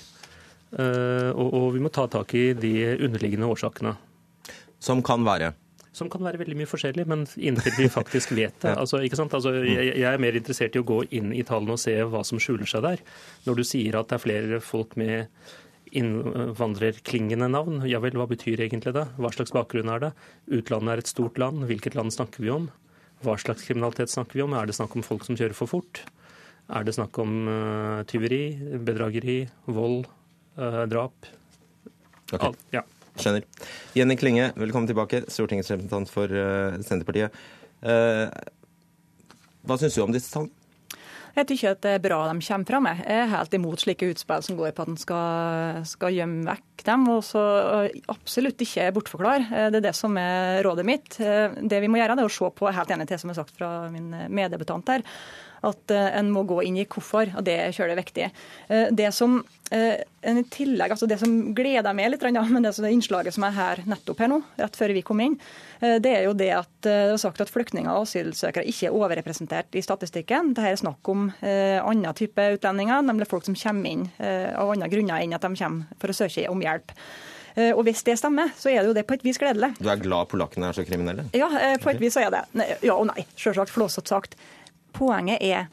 [0.71, 3.97] Og, og vi må ta tak i de underliggende årsakene.
[4.79, 5.51] Som kan være?
[5.91, 8.75] Som kan være veldig mye forskjellig, men inntil vi faktisk vet det.
[8.77, 11.95] Altså, altså, jeg, jeg, er mer interessert i å gå inn i tallene og se
[12.07, 13.03] hva som skjuler seg der.
[13.47, 15.27] Når du sier at det er flere folk med
[15.95, 19.05] innvandrerklingende navn, ja vel, hva betyr egentlig det?
[19.17, 20.11] Hva slags bakgrunn er det?
[20.59, 22.69] Utlandet er et stort land, hvilket land snakker vi om?
[23.25, 24.53] Hva slags kriminalitet snakker vi om?
[24.55, 26.03] Er det snakk om folk som kjører for fort?
[26.69, 28.43] Er det snakk om uh, tyveri,
[28.85, 30.05] bedrageri, vold,
[30.59, 31.27] uh, drap?
[32.29, 32.51] Okay.
[32.51, 32.85] Alt, ja.
[33.19, 33.43] Skjønner.
[33.97, 37.35] Jenny Klinge, velkommen tilbake, stortingsrepresentant for uh, Senterpartiet.
[37.79, 40.58] Hva syns du om disse tallene?
[41.39, 42.87] Jeg syns det er bra de kommer fram.
[42.89, 46.85] Jeg er helt imot slike utspill som går på at en skal, skal, gjemme vekk
[46.89, 47.43] dem, og så
[48.11, 49.69] absolutt ikke bortforklare.
[49.71, 51.15] Det er det som er rådet mitt.
[51.19, 53.39] Det vi må gjøre, det er å se på, helt enig til det som er
[53.39, 55.05] sagt fra min meddebutant her,
[55.67, 58.29] at en må gå inn i hvorfor, og det er kjølig viktig.
[58.95, 63.35] Det som en i tillegg, altså det som gleder meg litt, men det, det innslaget
[63.35, 65.35] som er her nettopp her nå, rett før vi kom inn,
[65.79, 69.75] det er jo det at det er sagt at flyktninger og asylsøkere ikke er overrepresentert
[69.77, 70.53] i statistikken.
[70.55, 74.73] Dette er snakk om eh, annen type utlendinger, nemlig folk som kommer inn eh, av
[74.73, 76.95] andre grunner enn at de kommer for å søke om hjelp.
[77.59, 79.73] Og Hvis det stemmer, så er det jo det på et vis gledelig.
[79.81, 81.25] Du er glad polakkene er så kriminelle?
[81.35, 81.49] Ja,
[81.81, 82.43] på et vis er det.
[82.85, 84.37] Ja og nei, selvsagt flåsete sagt.
[84.99, 85.69] Poenget er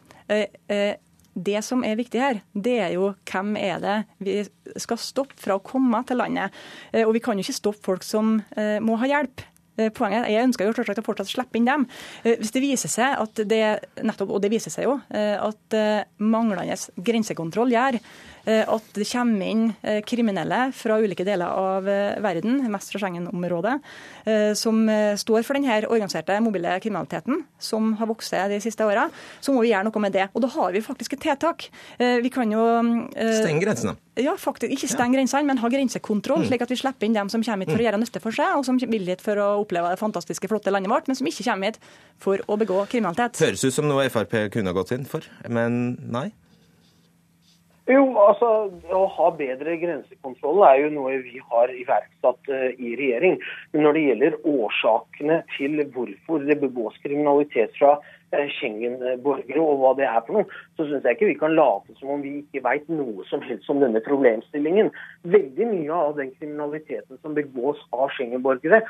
[1.37, 4.39] det som er viktig her, det er jo hvem er det vi
[4.81, 6.55] skal stoppe fra å komme til landet.
[7.03, 8.39] Og vi kan jo ikke stoppe folk som
[8.83, 9.45] må ha hjelp.
[9.93, 11.85] Poenget er, Jeg ønsker jo å fortsatt slippe inn dem.
[12.25, 13.61] Hvis det viser seg at det
[14.01, 15.77] nettopp, og det viser seg jo, at
[16.17, 18.01] manglende grensekontroll gjør
[18.47, 19.65] at det kommer inn
[20.07, 21.89] kriminelle fra ulike deler av
[22.23, 23.77] verden, mest fra Schengen-området,
[24.59, 24.85] som
[25.19, 29.09] står for denne organiserte mobile kriminaliteten som har vokst de siste åra,
[29.43, 30.29] så må vi gjøre noe med det.
[30.33, 31.69] Og da har vi faktisk et tiltak.
[31.99, 32.63] Vi kan jo
[33.17, 33.97] Stenge grensene?
[34.17, 34.73] Ja, faktisk.
[34.73, 37.75] Ikke stenge grensene, men ha grensekontroll, slik at vi slipper inn dem som kommer hit
[37.75, 40.49] for å gjøre nytte for seg, og som vil hit for å oppleve det fantastiske,
[40.49, 41.83] flotte landet vårt, men som ikke kommer hit
[42.23, 43.43] for å begå kriminalitet.
[43.43, 46.31] Høres ut som noe Frp kunne ha gått inn for, men nei?
[47.87, 48.49] Jo, altså
[48.99, 53.37] Å ha bedre grensekontroll er jo noe vi har iverksatt uh, i regjering.
[53.71, 59.93] Men når det gjelder årsakene til hvorfor det begås kriminalitet fra uh, Schengen-borgere, og hva
[60.01, 62.65] det er for noe, så syns jeg ikke vi kan late som om vi ikke
[62.65, 64.91] veit noe som helst om denne problemstillingen.
[65.37, 68.81] Veldig mye av den kriminaliteten som begås av Schengen-borgere,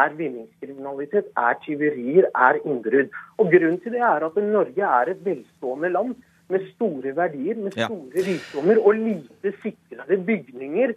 [0.00, 3.12] er vinningskriminalitet, er tyverier, er innbrudd.
[3.36, 6.16] Og Grunnen til det er at Norge er et velstående land
[6.52, 10.94] med store verdier, med store rikdommer og lite sikrede bygninger.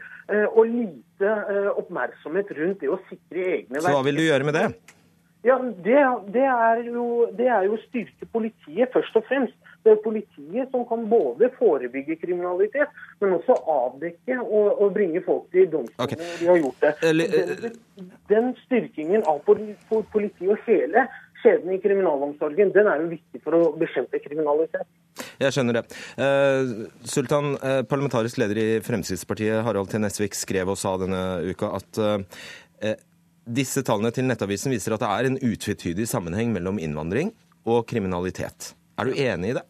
[0.53, 1.33] Og lite
[1.79, 3.89] oppmerksomhet rundt det å sikre egne verdier.
[3.89, 4.69] Så hva vil du gjøre med det?
[5.43, 5.99] Ja, det,
[6.33, 9.55] det, er jo, det er jo styrke politiet, først og fremst.
[9.83, 12.91] Det er politiet som kan både forebygge kriminalitet,
[13.21, 16.19] men også avdekke og, og bringe folk til domstolene okay.
[16.19, 16.91] når de har gjort det.
[17.61, 21.05] Den, den styrkingen av politiet og hele
[21.43, 24.87] kjeden i kriminalomsorgen den er jo viktig for å bekjempe kriminalitet.
[25.39, 25.83] Jeg skjønner det.
[26.19, 26.71] Eh,
[27.07, 29.99] Sultan, eh, parlamentarisk leder i Fremskrittspartiet, Harald T.
[29.99, 32.01] Nesvik, skrev og sa denne uka at
[32.83, 32.97] eh,
[33.49, 37.33] disse tallene til Nettavisen viser at det er en utvetydig sammenheng mellom innvandring
[37.69, 38.73] og kriminalitet.
[38.99, 39.65] Er du enig i det?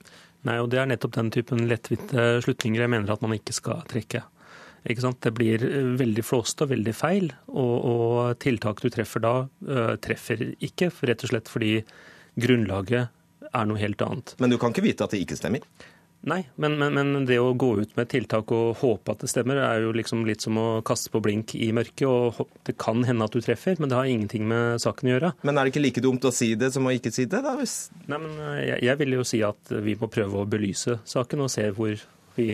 [0.48, 3.82] Nei, og det er nettopp den typen lettvinte slutninger jeg mener at man ikke skal
[3.90, 4.24] trekke.
[4.84, 9.36] Det blir eh, veldig flåste og veldig feil, og, og tiltak du treffer da,
[9.70, 11.80] uh, treffer ikke, rett og slett fordi
[12.40, 13.10] grunnlaget
[13.50, 14.36] er noe helt annet.
[14.40, 15.66] Men du kan ikke vite at det ikke stemmer?
[16.28, 19.62] Nei, men, men, men, det å gå ut med tiltak og håpe at det stemmer,
[19.64, 22.04] er jo liksom litt som å kaste på blink i mørket.
[22.08, 25.32] og Det kan hende at du treffer, men det har ingenting med saken å gjøre.
[25.48, 27.40] Men er det ikke like dumt å si det som å ikke si det?
[27.46, 27.56] da?
[27.60, 27.78] Hvis...
[28.12, 31.54] Nei, men jeg, jeg vil jo si at vi må prøve å belyse saken og
[31.56, 31.96] se hvor
[32.36, 32.52] vi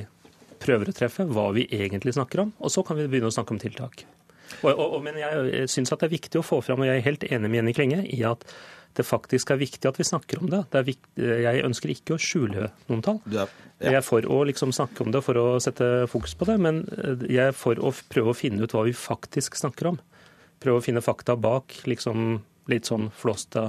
[0.66, 2.54] prøver å treffe, hva vi egentlig snakker om.
[2.60, 4.06] Og så kan vi begynne å snakke om tiltak.
[4.62, 7.06] Og, og, og, men jeg, syns det er viktig å få fram, og jeg er
[7.06, 8.46] helt enig med Jenny Klenge i at
[8.96, 10.62] det faktisk er viktig at vi snakker om det.
[10.72, 13.20] det viktig, jeg ønsker ikke å skjule noen tall.
[13.28, 13.44] Ja,
[13.82, 13.90] ja.
[13.90, 16.86] Jeg er for å liksom snakke om det for å sette fokus på det, men
[17.28, 20.00] jeg er for å prøve å finne ut hva vi faktisk snakker om.
[20.64, 22.40] Prøve å finne fakta bak liksom
[22.72, 23.68] litt sånn flåste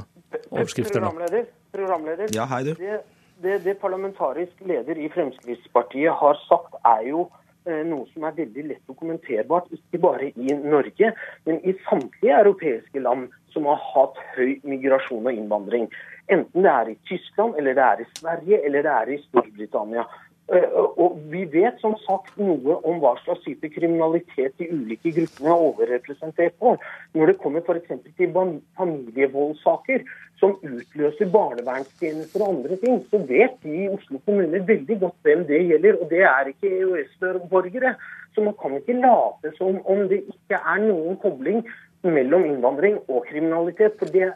[0.53, 1.03] overskrifter.
[1.03, 2.31] Programleder, programleder.
[2.37, 2.73] Ja, hei du.
[2.79, 3.03] Det,
[3.47, 7.27] det, det parlamentarisk leder i Fremskrittspartiet har sagt, er jo
[7.69, 11.13] eh, noe som er veldig lett dokumenterbart, ikke bare i Norge,
[11.47, 15.89] men i samtlige europeiske land som har hatt høy migrasjon og innvandring.
[16.33, 20.05] Enten det er i Tyskland, eller det er i Sverige, eller det er i Storbritannia.
[20.47, 25.51] Eh, og Vi vet som sagt noe om hva slags type kriminalitet de ulike gruppene
[25.51, 26.77] er overrepresentert på.
[27.19, 27.91] Når det kommer f.eks.
[28.19, 28.37] til
[28.79, 30.05] familievoldssaker
[30.39, 35.43] som utløser barnevernstjenester og andre ting, så vet de i Oslo kommune veldig godt hvem
[35.51, 35.99] det gjelder.
[35.99, 37.97] Og det er ikke EØS-borgere.
[38.35, 41.65] Så man kan ikke late som om det ikke er noen kobling
[42.07, 43.99] mellom innvandring og kriminalitet.
[43.99, 44.31] For det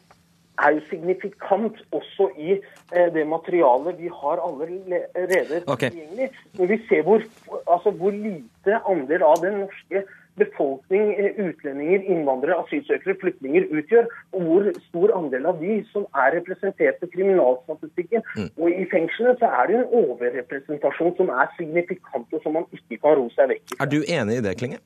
[0.65, 5.91] er jo signifikant også i eh, det materialet vi har allerede okay.
[5.91, 6.31] tilgjengelig.
[6.59, 7.23] Når vi ser hvor,
[7.67, 10.05] altså hvor lite andel av den norske
[10.41, 16.37] befolkning, eh, utlendinger, innvandrere, asylsøkere, flyktninger utgjør, og hvor stor andel av de som er
[16.39, 18.25] representert på kriminalstatistikken.
[18.37, 18.49] Mm.
[18.63, 23.01] Og i fengslene så er det en overrepresentasjon som er signifikant, og som man ikke
[23.03, 23.85] kan ro seg vekk fra.
[23.85, 24.81] Er du enig i det, Klinge?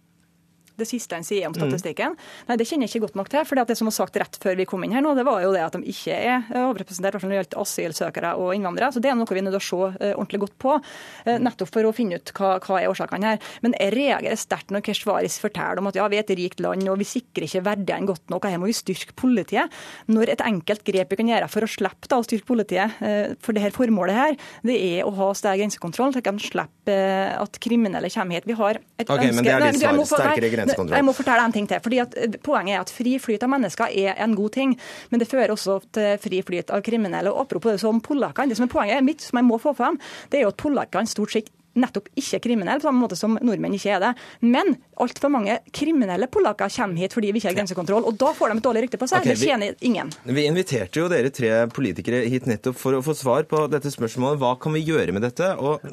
[0.81, 2.15] Det siste han sier om statistikken.
[2.15, 2.49] Mm.
[2.49, 3.45] Nei, Det kjenner jeg ikke godt nok til.
[3.45, 5.53] for Det som var sagt rett før vi kom inn her nå, det var jo
[5.55, 8.93] det at de ikke er overrepresentert når det gjelder asylsøkere og innvandrere.
[8.93, 11.39] så Det er noe vi er nødt til å se uh, ordentlig godt på, uh,
[11.39, 13.39] nettopp for å finne ut hva, hva er årsakene her.
[13.63, 16.87] Men jeg reagerer sterkt når Keshvaris forteller om at ja, vi er et rikt land
[16.89, 19.73] og vi sikrer ikke verdiene godt nok, og her må vi styrke politiet.
[20.11, 22.99] Når et enkelt grep vi kan gjøre for å slippe da, å styrke politiet
[23.43, 26.99] for det her formålet her, det er å ha sterk grensekontroll, så kan slippe
[27.39, 28.49] at kriminelle kommer hit.
[28.49, 30.03] Vi har et okay, ønske Men det er.
[30.05, 30.99] Sterkere grensekontroll grensekontroll.
[30.99, 31.83] Jeg må fortelle en ting til.
[31.85, 34.77] fordi at eh, Poenget er at fri flyt av mennesker er en god ting,
[35.11, 37.33] men det fører også til fri flyt av kriminelle.
[37.33, 40.01] Og Apropos det som polakkene, det som er poenget mitt, som jeg må få fram,
[40.33, 43.75] det er jo at polakkene stort sett nettopp ikke kriminelle, på samme måte som nordmenn
[43.77, 44.13] ikke er det.
[44.45, 48.07] Men altfor mange kriminelle polakker kommer hit fordi vi ikke har grensekontroll.
[48.09, 49.25] Og da får de et dårlig rykte på seg.
[49.25, 50.13] Okay, det tjener ingen.
[50.25, 54.41] Vi inviterte jo dere tre politikere hit nettopp for å få svar på dette spørsmålet.
[54.43, 55.53] Hva kan vi gjøre med dette?
[55.59, 55.85] Og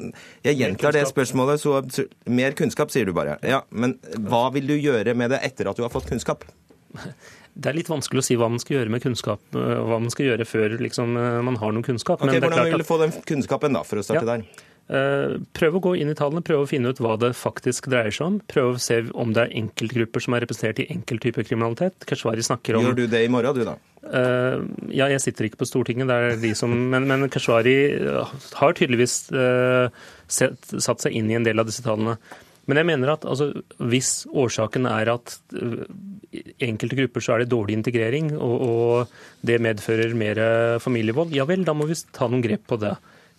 [0.46, 3.38] jeg gjentar det spørsmålet, så mer kunnskap, sier du bare.
[3.46, 6.46] Ja, Men hva vil du gjøre med det etter at du har fått kunnskap?
[7.52, 10.30] Det er litt vanskelig å si hva man skal gjøre med kunnskap, hva man skal
[10.30, 11.16] gjøre før liksom,
[11.48, 12.22] man har noen kunnskap.
[12.24, 14.36] Ok, Hvordan vil du få den kunnskapen da, for å starte ja.
[14.38, 14.68] der?
[14.92, 18.12] Eh, prøv å gå inn i tallene, prøv å finne ut hva det faktisk dreier
[18.12, 18.36] seg om.
[18.50, 22.04] Prøv å se om det er enkeltgrupper som er representert i enkelttyper kriminalitet.
[22.08, 23.78] Keshvari snakker om Gjør du det i morgen, du da?
[24.02, 27.76] Uh, ja, jeg sitter ikke på Stortinget, det er de som Men, men Keshvari
[28.58, 29.88] har tydeligvis uh,
[30.26, 32.18] set, satt seg inn i en del av disse tallene.
[32.68, 33.48] Men jeg mener at altså,
[33.80, 35.86] hvis årsaken er at uh,
[36.66, 40.42] enkelte grupper så er det dårlig integrering, og, og det medfører mer
[40.84, 42.92] familievold, ja vel, da må vi ta noen grep på det.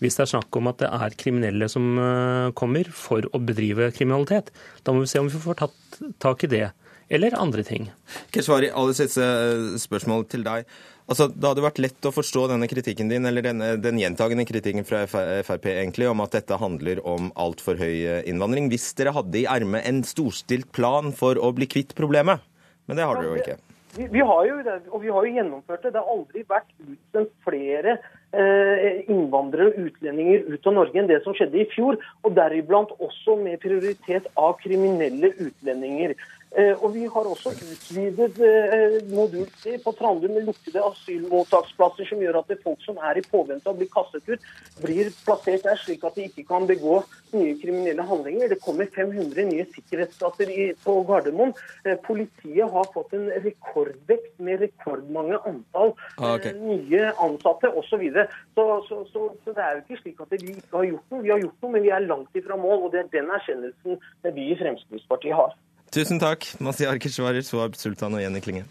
[0.04, 3.88] Hvis det er snakk om at det er kriminelle som eh, kommer for å bedrive
[3.96, 4.52] kriminalitet,
[4.84, 6.66] da må vi se om vi får tatt tak i det.
[7.14, 7.88] Eller andre ting.
[8.34, 10.68] Keshvari, aller siste eh, spørsmål til deg.
[11.04, 14.88] Altså, Det hadde vært lett å forstå denne kritikken din, eller denne, den gjentagende kritikken
[14.88, 19.42] fra Frp egentlig, om at dette handler om altfor høy eh, innvandring, hvis dere hadde
[19.42, 22.44] i ermet en storstilt plan for å bli kvitt problemet.
[22.88, 23.60] Men det har dere jo ikke.
[23.94, 25.94] Vi, vi, har jo det, og vi har jo gjennomført det.
[25.94, 28.00] Det har aldri vært utsendt flere
[28.34, 32.00] innvandrere og utlendinger ut av Norge enn det som skjedde i fjor.
[32.26, 36.16] Og deriblant også med prioritet av kriminelle utlendinger.
[36.54, 42.22] Eh, og vi har også utvidet eh, modul C på Trandum med lukkede asylmottaksplasser, som
[42.22, 44.46] gjør at det folk som er i påvente av å bli kastet ut,
[44.84, 47.00] blir plassert der, slik at de ikke kan begå
[47.34, 48.54] nye kriminelle handlinger.
[48.54, 50.54] Det kommer 500 nye sikkerhetsplasser
[50.86, 51.56] på Gardermoen.
[51.88, 56.54] Eh, politiet har fått en rekordvekt med rekordmange antall okay.
[56.54, 58.06] eh, nye ansatte osv.
[58.54, 61.26] Så, så, så, så det er jo ikke slik at vi ikke har gjort noe.
[61.26, 62.84] Vi har gjort noe, men vi er langt ifra mål.
[62.86, 64.04] og Det er den erkjennelsen
[64.38, 65.58] vi i Fremskrittspartiet har.
[65.94, 68.64] Tusen takk, Masiar Keshvari, Soab Sultan og Jenny Klinge.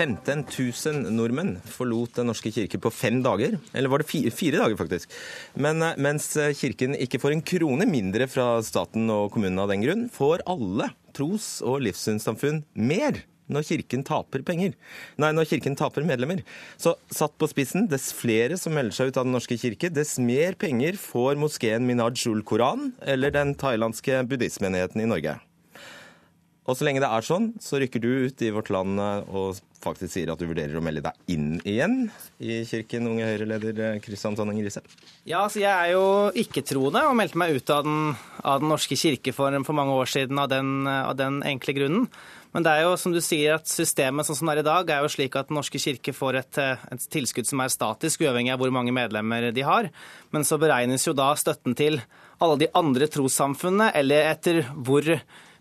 [0.00, 3.56] «15 000 nordmenn forlot Den norske kirke på fem dager.
[3.72, 5.08] Eller var det fire, fire dager, faktisk.
[5.56, 9.72] Men eh, mens eh, kirken ikke får en krone mindre fra staten og kommunen av
[9.72, 14.76] den grunn, får alle tros- og livssynssamfunn mer når kirken taper penger.
[15.20, 16.44] Nei, når kirken taper medlemmer.
[16.80, 20.18] Så satt på spissen, dess flere som melder seg ut av Den norske kirke, dess
[20.22, 25.38] mer penger får moskeen Minaj ul Koran eller den thailandske buddhistmenigheten i Norge.
[26.68, 29.58] Og så lenge det er sånn, så rykker du ut i vårt land eh, og
[29.80, 31.94] faktisk sier at du vurderer å melde deg inn igjen
[32.36, 34.82] i kirken, unge Høyre-leder Kristian Tonning Riise.
[35.24, 36.04] Ja, altså jeg er jo
[36.36, 38.12] ikke-troende og meldte meg ut av Den,
[38.44, 42.10] av den norske kirke for, for mange år siden av den, av den enkle grunnen.
[42.52, 44.88] Men det er jo som du sier at systemet sånn som det er i dag,
[44.90, 48.52] er jo slik at Den norske kirke får et, et tilskudd som er statisk, uavhengig
[48.52, 49.90] av hvor mange medlemmer de har.
[50.34, 52.00] Men så beregnes jo da støtten til
[52.42, 55.06] alle de andre trossamfunnene, eller etter hvor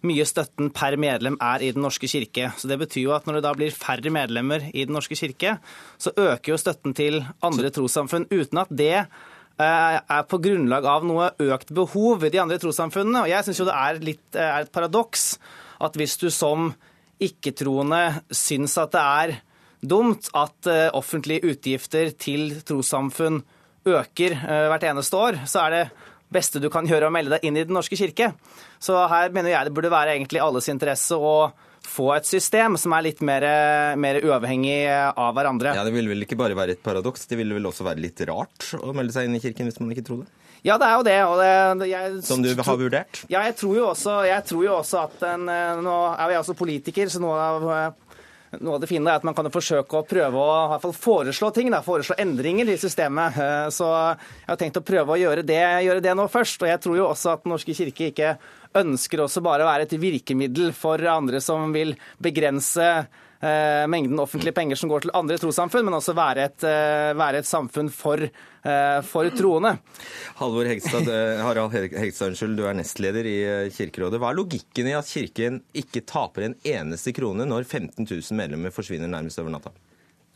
[0.06, 2.52] mye støtten per medlem er i Den norske kirke.
[2.58, 5.60] Så Det betyr jo at når det da blir færre medlemmer i Den norske kirke,
[5.98, 11.04] så øker jo støtten til andre trossamfunn, uten at det eh, er på grunnlag av
[11.04, 13.26] noe økt behov i de andre trossamfunnene.
[13.26, 15.38] Og Jeg syns jo det er, litt, eh, er et paradoks
[15.80, 16.74] at hvis du som
[17.20, 19.40] ikke-troende syns at det er
[19.82, 23.44] dumt at eh, offentlige utgifter til trossamfunn
[23.88, 25.84] øker hvert eneste år, så er det
[26.32, 28.32] beste du kan gjøre å melde deg inn i Den norske kirke.
[28.82, 31.52] Så her mener jeg det burde være egentlig alles interesse å
[31.90, 33.46] få et system som er litt mer,
[33.98, 35.74] mer uavhengig av hverandre.
[35.78, 38.20] Ja, Det ville vel ikke bare være et paradoks, det ville vel også være litt
[38.30, 40.30] rart å melde seg inn i kirken hvis man ikke tror det?
[40.68, 41.18] Ja, det er jo det.
[41.24, 43.22] Og det jeg, Som du har vurdert?
[43.32, 45.48] Ja, jeg tror jo også, jeg tror jo også at en,
[45.86, 47.70] Nå er jo jeg også politiker, så noe av
[48.58, 50.86] noe av det fine er at man kan jo forsøke å prøve å i hvert
[50.88, 53.38] fall foreslå ting, da, foreslå endringer i systemet.
[53.76, 56.66] Så jeg har tenkt å prøve å gjøre det, gjøre det nå først.
[56.66, 58.34] Og jeg tror jo også at Den norske kirke ikke
[58.80, 64.52] ønsker også bare å være et virkemiddel for andre som vil begrense eh, mengden offentlige
[64.54, 68.20] penger som går til andre trossamfunn, men også være et, eh, være et samfunn for,
[68.20, 69.78] eh, for troende.
[70.42, 74.20] Halvor Hegstad, eh, Harald Hegstad, unnskyld, du er nestleder i eh, Kirkerådet.
[74.20, 78.76] Hva er logikken i at Kirken ikke taper en eneste krone når 15 000 medlemmer
[78.76, 79.72] forsvinner nærmest over natta?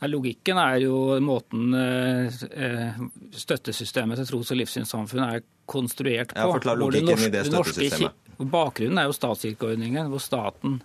[0.04, 2.96] Logikken er jo måten eh,
[3.32, 6.40] støttesystemet til tros- og livssynssamfunn er konstruert på.
[6.40, 8.20] Ja, forklar logikken i det støttesystemet.
[8.50, 10.80] Bakgrunnen er jo statskirkeordningen, hvor staten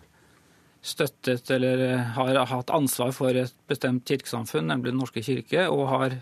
[0.81, 5.87] støttet eller eh, har hatt ansvar for et bestemt kirkesamfunn, nemlig Den norske kirke, og
[5.91, 6.19] har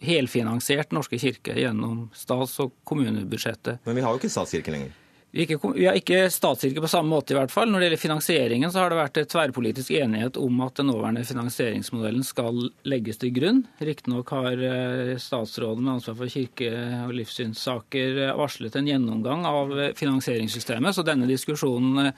[0.00, 3.84] helfinansiert Den norske kirke gjennom stats- og kommunebudsjettet.
[3.84, 4.96] Men vi har jo ikke statskirke lenger.
[5.28, 7.68] Vi, ikke, vi har ikke statskirke på samme måte, i hvert fall.
[7.68, 11.26] Når det gjelder finansieringen, så har det vært et tverrpolitisk enighet om at den nåværende
[11.28, 13.60] finansieringsmodellen skal legges til grunn.
[13.84, 16.72] Riktignok har eh, statsråden med ansvar for kirke-
[17.04, 22.14] og livssynssaker eh, varslet en gjennomgang av finansieringssystemet, så denne diskusjonen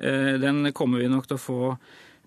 [0.00, 1.74] den kommer vi nok til å få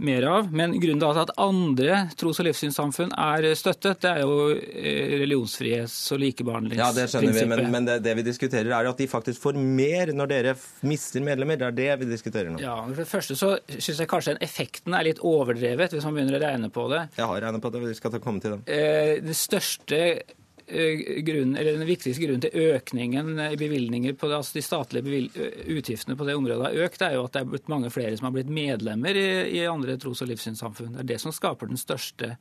[0.04, 0.48] mer av.
[0.52, 6.12] Men grunnen til at andre tros- og livssynssamfunn er støttet, det er jo eh, religionsfrihets-
[6.16, 6.82] og likebehandlingsprinsippet.
[6.82, 9.44] Ja, det skjønner vi, men, men det, det vi diskuterer er jo at de faktisk
[9.46, 10.56] får mer når dere
[10.90, 11.62] mister medlemmer.
[11.62, 12.60] Det er det vi diskuterer nå.
[12.64, 16.18] Ja, for det første så syns jeg kanskje den effekten er litt overdrevet, hvis man
[16.18, 17.04] begynner å regne på det.
[17.22, 18.64] Jeg har regnet på det, vi skal ta komme til det.
[18.74, 24.38] Eh, Det største eh, grunnen, eller Den viktigste grunnen til økningen i bevilgninger på det,
[24.38, 27.72] altså de statlige utgiftene på det området har økt, er jo at det er blitt
[27.72, 29.28] mange flere som har blitt medlemmer i,
[29.60, 30.96] i andre tros- og livssynssamfunn.
[30.96, 32.36] Det er det som skaper den største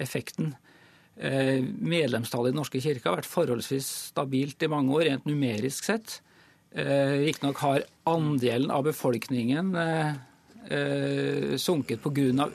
[0.00, 0.54] effekten.
[1.18, 5.90] Eh, Medlemstallet i Den norske kirke har vært forholdsvis stabilt i mange år, rent numerisk
[5.90, 6.20] sett.
[6.70, 9.74] Eh, Riktignok har andelen av befolkningen
[10.70, 12.48] eh, sunket pga.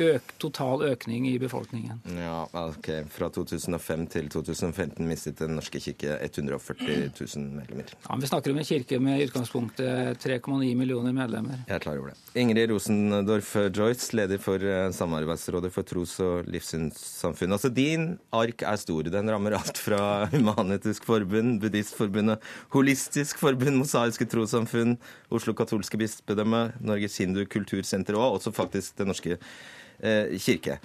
[0.00, 2.00] Øk, total økning i befolkningen.
[2.16, 2.88] Ja, ok.
[3.12, 7.90] Fra 2005 til 2015 mistet Den norske kirke 140 000 medlemmer.
[7.92, 11.60] Ja, men vi snakker om en kirke med i utgangspunktet 3,9 millioner medlemmer.
[11.68, 12.18] Jeg er klar over det.
[12.40, 17.52] Ingrid Rosendorf Joyce, leder for eh, Samarbeidsrådet for tros- og livssynssamfunn.
[17.56, 19.10] Altså, din ark er stor.
[19.12, 22.40] Den rammer alt fra Human-Etisk Forbund, Buddhistforbundet,
[22.74, 24.96] Holistisk Forbund, Mosaiske Trossamfunn,
[25.30, 30.80] Oslo katolske bispedømme, Norges Hindu kultursenter òg, også faktisk Den norske eh, kirke.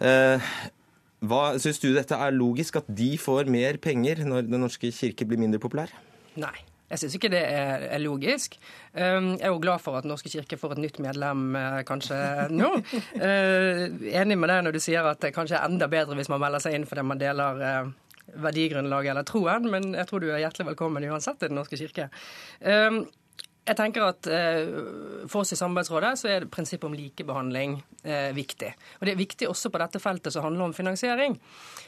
[0.00, 0.50] Eh,
[1.20, 5.28] hva Syns du dette er logisk, at de får mer penger når Den norske kirke
[5.28, 5.92] blir mindre populær?
[6.40, 6.56] Nei.
[6.90, 8.56] Jeg syns ikke det er, logisk.
[8.96, 12.16] Um, jeg er jo glad for at Norske kirke får et nytt medlem uh, kanskje
[12.50, 12.72] nå.
[14.18, 16.64] Enig med deg når du sier at det kanskje er enda bedre hvis man melder
[16.64, 17.62] seg inn fordi man deler
[18.42, 22.10] verdigrunnlaget eller troen, men jeg tror du er hjertelig velkommen uansett i Den norske kirke.
[23.70, 24.72] Jeg tenker at eh,
[25.30, 28.72] For oss i Samarbeidsrådet så er prinsippet om likebehandling eh, viktig.
[28.98, 31.38] Og Det er viktig også på dette feltet som handler om finansiering.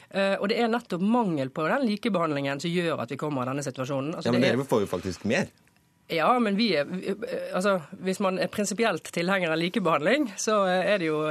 [0.09, 3.51] Eh, og Det er nettopp mangel på den likebehandlingen som gjør at vi kommer i
[3.51, 4.15] denne situasjonen.
[4.15, 5.51] Altså, ja, Men dere får jo faktisk mer.
[6.11, 6.89] Ja, men vi er,
[7.55, 11.21] altså, hvis man er prinsipielt tilhenger av likebehandling, så er det jo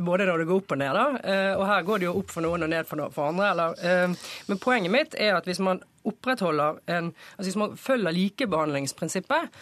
[0.00, 0.96] både når det går opp og ned.
[0.96, 3.50] da, Og her går det jo opp for noen og ned for andre.
[3.52, 4.16] Eller,
[4.48, 9.60] men poenget mitt er at hvis man opprettholder en, altså hvis man følger likebehandlingsprinsippet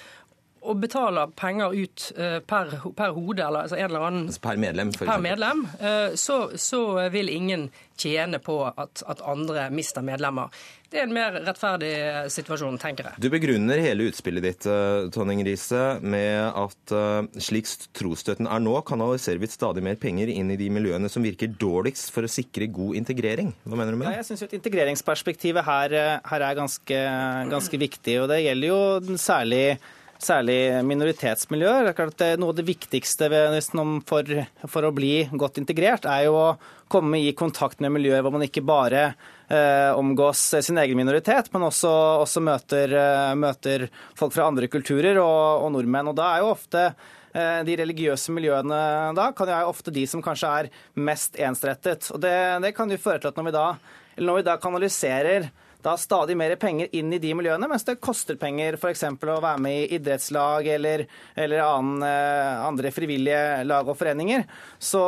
[0.62, 4.60] og betaler penger ut eh, per, per hode, eller altså en eller annen altså Per
[4.62, 6.82] medlem, for per medlem eh, så, så,
[7.12, 10.50] vil ingen tjene på at, at, andre mister medlemmer.
[10.90, 13.22] Det er en mer rettferdig eh, situasjon, tenker jeg.
[13.24, 14.66] Du begrunner hele utspillet ditt
[15.14, 16.94] Tonning Riise, med at
[17.42, 21.50] slik trosstøtten er nå, kanaliserer vi stadig mer penger inn i de miljøene som virker
[21.58, 23.52] dårligst for å sikre god integrering.
[23.64, 24.14] Hva mener du med det?
[24.14, 25.96] Ja, jeg syns integreringsperspektivet her,
[26.28, 27.02] her er ganske,
[27.50, 28.20] ganske viktig.
[28.22, 29.64] og Det gjelder jo særlig
[30.25, 31.91] særlig minoritetsmiljøer.
[31.93, 33.29] Det er noe av det viktigste
[34.09, 36.49] for, å bli godt integrert, er jo å
[36.93, 39.05] komme i kontakt med miljøer hvor man ikke bare
[39.49, 41.93] eh, omgås sin egen minoritet, men også,
[42.25, 46.12] også møter, eh, møter, folk fra andre kulturer og, og, nordmenn.
[46.12, 48.83] Og da er jo ofte eh, de religiøse miljøene
[49.16, 50.70] da, kan jo være ofte de som kanskje er
[51.01, 52.11] mest ensrettet.
[52.12, 53.66] Og det, det kan jo føre til at når vi da,
[54.20, 55.51] når vi da kanaliserer
[55.83, 59.05] da stadig mer penger inn i de miljøene, mens det koster penger f.eks.
[59.05, 64.47] å være med i idrettslag eller, eller annen, eh, andre frivillige lag og foreninger,
[64.78, 65.05] så,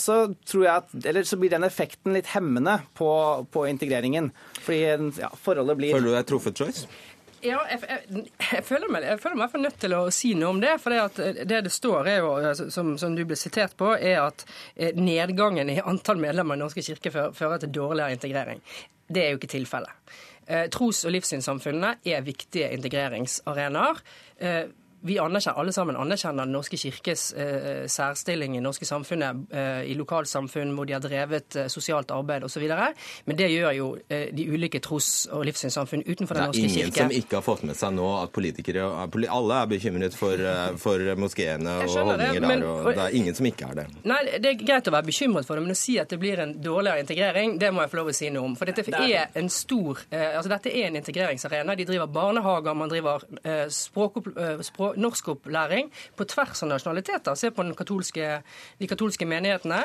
[0.00, 3.10] så, tror jeg at, eller så blir den effekten litt hemmende på,
[3.52, 4.32] på integreringen.
[4.60, 4.82] Fordi
[5.20, 6.88] ja, forholdet blir Føler du deg truffet, Joyce?
[7.40, 10.60] Ja, jeg, jeg, jeg, føler meg, jeg føler meg nødt til å si noe om
[10.60, 10.74] det.
[10.82, 14.20] For det, det det står, er jo, altså, som, som, du ble sitert på, er
[14.26, 14.44] at
[14.76, 18.60] eh, nedgangen i antall medlemmer i Norske kirke fører til dårligere integrering.
[19.10, 20.12] Det er jo ikke tilfellet.
[20.46, 24.02] Eh, tros- og livssynssamfunnene er viktige integreringsarenaer.
[25.02, 29.82] Vi anerkjenner, alle sammen anerkjenner Den norske kirkes eh, særstilling i det norske samfunnet, eh,
[29.88, 32.66] i lokalsamfunn hvor de har drevet eh, sosialt arbeid osv.
[33.24, 36.68] Men det gjør jo eh, de ulike tros- og livssynssamfunn utenfor Den norske kirke.
[36.68, 37.06] Det er ingen kirke.
[37.06, 38.88] som ikke har fått med seg nå at politikere
[39.30, 43.48] Alle er bekymret for, eh, for moskeene og holdninger der, og det er ingen som
[43.48, 43.86] ikke er det.
[44.04, 46.44] Nei, Det er greit å være bekymret for det, men å si at det blir
[46.44, 48.56] en dårligere integrering, det må jeg få lov å si noe om.
[48.56, 51.76] For dette er en stor eh, altså Dette er en integreringsarena.
[51.76, 53.24] De driver barnehager, man driver
[53.70, 54.20] språk,
[54.66, 57.38] språk norskopplæring på tvers av nasjonaliteter.
[57.38, 58.40] Se på katolske,
[58.78, 59.84] de katolske menighetene.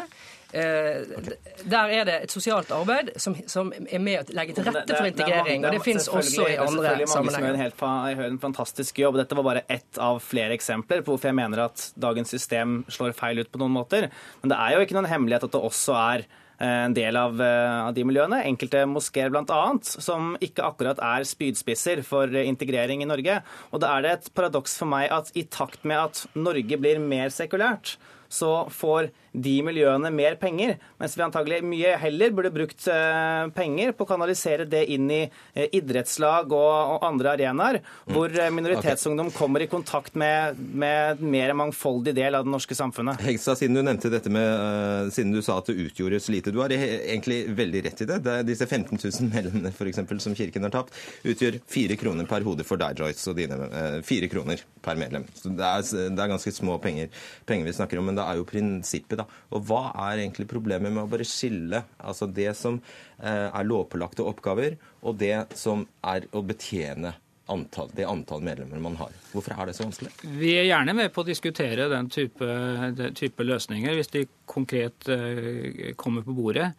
[0.56, 1.34] Okay.
[1.68, 5.10] der er det et sosialt arbeid som, som, er med å legge til rette for
[5.10, 5.66] integrering.
[5.66, 7.01] og Det finnes også i andre sammenhenger.
[7.01, 9.20] Det er mange som gjør en, en fantastisk jobb.
[9.20, 13.18] Dette var bare ett av flere eksempler på hvorfor jeg mener at dagens system slår
[13.18, 14.08] feil ut på noen måter.
[14.43, 17.22] Men det er jo ikke noen hemmelighet at det også er Eh, en del eh,
[17.22, 18.41] av de miljøene.
[18.47, 19.62] Enkelte moskeer bl.a.
[19.84, 23.39] som ikke akkurat er spydspisser for integrering i Norge.
[23.72, 27.01] Og da er det et paradoks for meg at i takt med at Norge blir
[27.01, 27.95] mer sekulært,
[28.30, 33.93] så får de miljøene mer penger, mens vi antagelig mye heller burde brukt eh, penger
[33.95, 38.13] på å kanalisere det inn i eh, idrettslag og, andre arenaer, mm.
[38.15, 43.21] hvor eh, minoritetsungdom kommer i kontakt med, med mer mangfoldig del av det norske samfunnet.
[43.26, 46.61] Hegstad, siden du nevnte dette med, siden du sa at det utgjorde så lite, du
[46.63, 48.21] har egentlig veldig rett i det.
[48.26, 50.95] det er disse 15 000 medlemmene for eksempel, som Kirken har tapt,
[51.28, 55.28] utgjør fire kroner per hode for deg, Joyce, og dine fire kroner per medlem.
[55.36, 57.11] Så det er, det er ganske små penger,
[57.49, 59.26] penger vi snakker om, men det er jo prinsippet, da.
[59.55, 64.26] Og hva er egentlig problemet med å bare skille altså det som eh, er lovpålagte
[64.26, 67.16] oppgaver, og det som er å betjene
[67.51, 69.13] antall, det antall medlemmer man har.
[69.32, 70.11] Hvorfor er det så vanskelig?
[70.26, 72.49] Vi er gjerne med på å diskutere den type,
[72.97, 76.72] den type løsninger, hvis de konkret uh, kommer på bordet.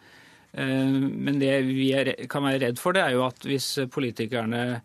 [0.51, 4.81] Uh, men det vi er, kan være redd for, det er jo at hvis politikerne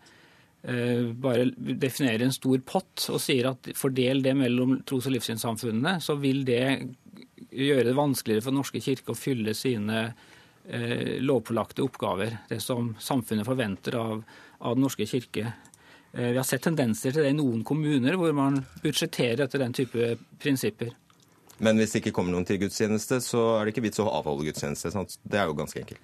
[0.63, 6.15] bare definerer en stor pott og sier at fordel det mellom tros- og livssynssamfunnene, så
[6.15, 6.61] vil det
[7.53, 12.93] gjøre det vanskeligere for Den Norske kirke å fylle sine eh, lovpålagte oppgaver, det som
[12.99, 14.23] samfunnet forventer av,
[14.59, 15.53] av Den norske kirke.
[16.13, 19.75] Eh, vi har sett tendenser til det i noen kommuner, hvor man budsjetterer etter den
[19.75, 20.93] type prinsipper.
[21.63, 24.47] Men hvis det ikke kommer noen til gudstjeneste, så er det ikke vits å avholde
[24.49, 24.91] gudstjeneste.
[24.93, 25.19] Sant?
[25.21, 26.01] Det er jo ganske enkelt.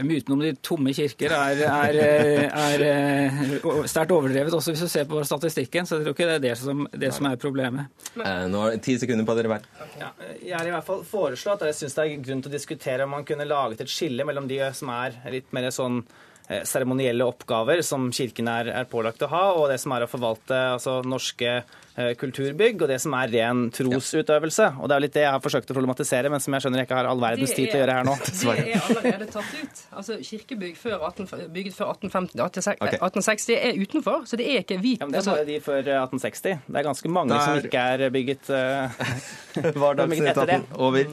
[0.00, 5.06] Myten om de tomme kirker er, er, er, er sterkt overdrevet, også hvis du ser
[5.10, 5.88] på statistikken.
[5.88, 8.02] Så jeg tror ikke det er det som, det som er problemet.
[8.16, 9.70] Eh, nå har ti sekunder på dere hver.
[10.00, 12.56] Ja, jeg har i hvert fall foreslått, og jeg syns det er grunn til å
[12.56, 16.20] diskutere om man kunne laget et skille mellom de som er litt mer sånn eh,
[16.68, 20.58] seremonielle oppgaver som Kirken er, er, pålagt å ha, og det som er å forvalte
[20.74, 24.68] altså, norske eh, kulturbygg, og det som er ren trosutøvelse.
[24.82, 26.88] Og Det er litt det jeg har forsøkt å problematisere, men som jeg skjønner jeg
[26.90, 28.16] ikke har all verdens tid til å gjøre her nå.
[28.42, 29.80] Det er allerede tatt ut.
[30.02, 35.00] Altså, Kirkebygg før 18, bygget før 1850, 1860 er utenfor, så det er ikke hvit.
[35.00, 36.62] Ja, men det er altså, bare de før 1860.
[36.68, 37.48] Det er ganske mange Der.
[37.48, 40.62] som ikke er bygget, uh, Var etter det.
[40.76, 41.10] Over.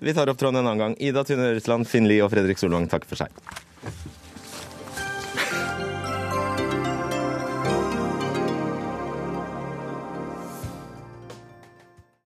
[0.00, 0.94] Vi tar opp tråden en annen gang.
[1.02, 4.14] Ida Tune Øretsland, Finn Lie og Fredrik Solvang takker for seg.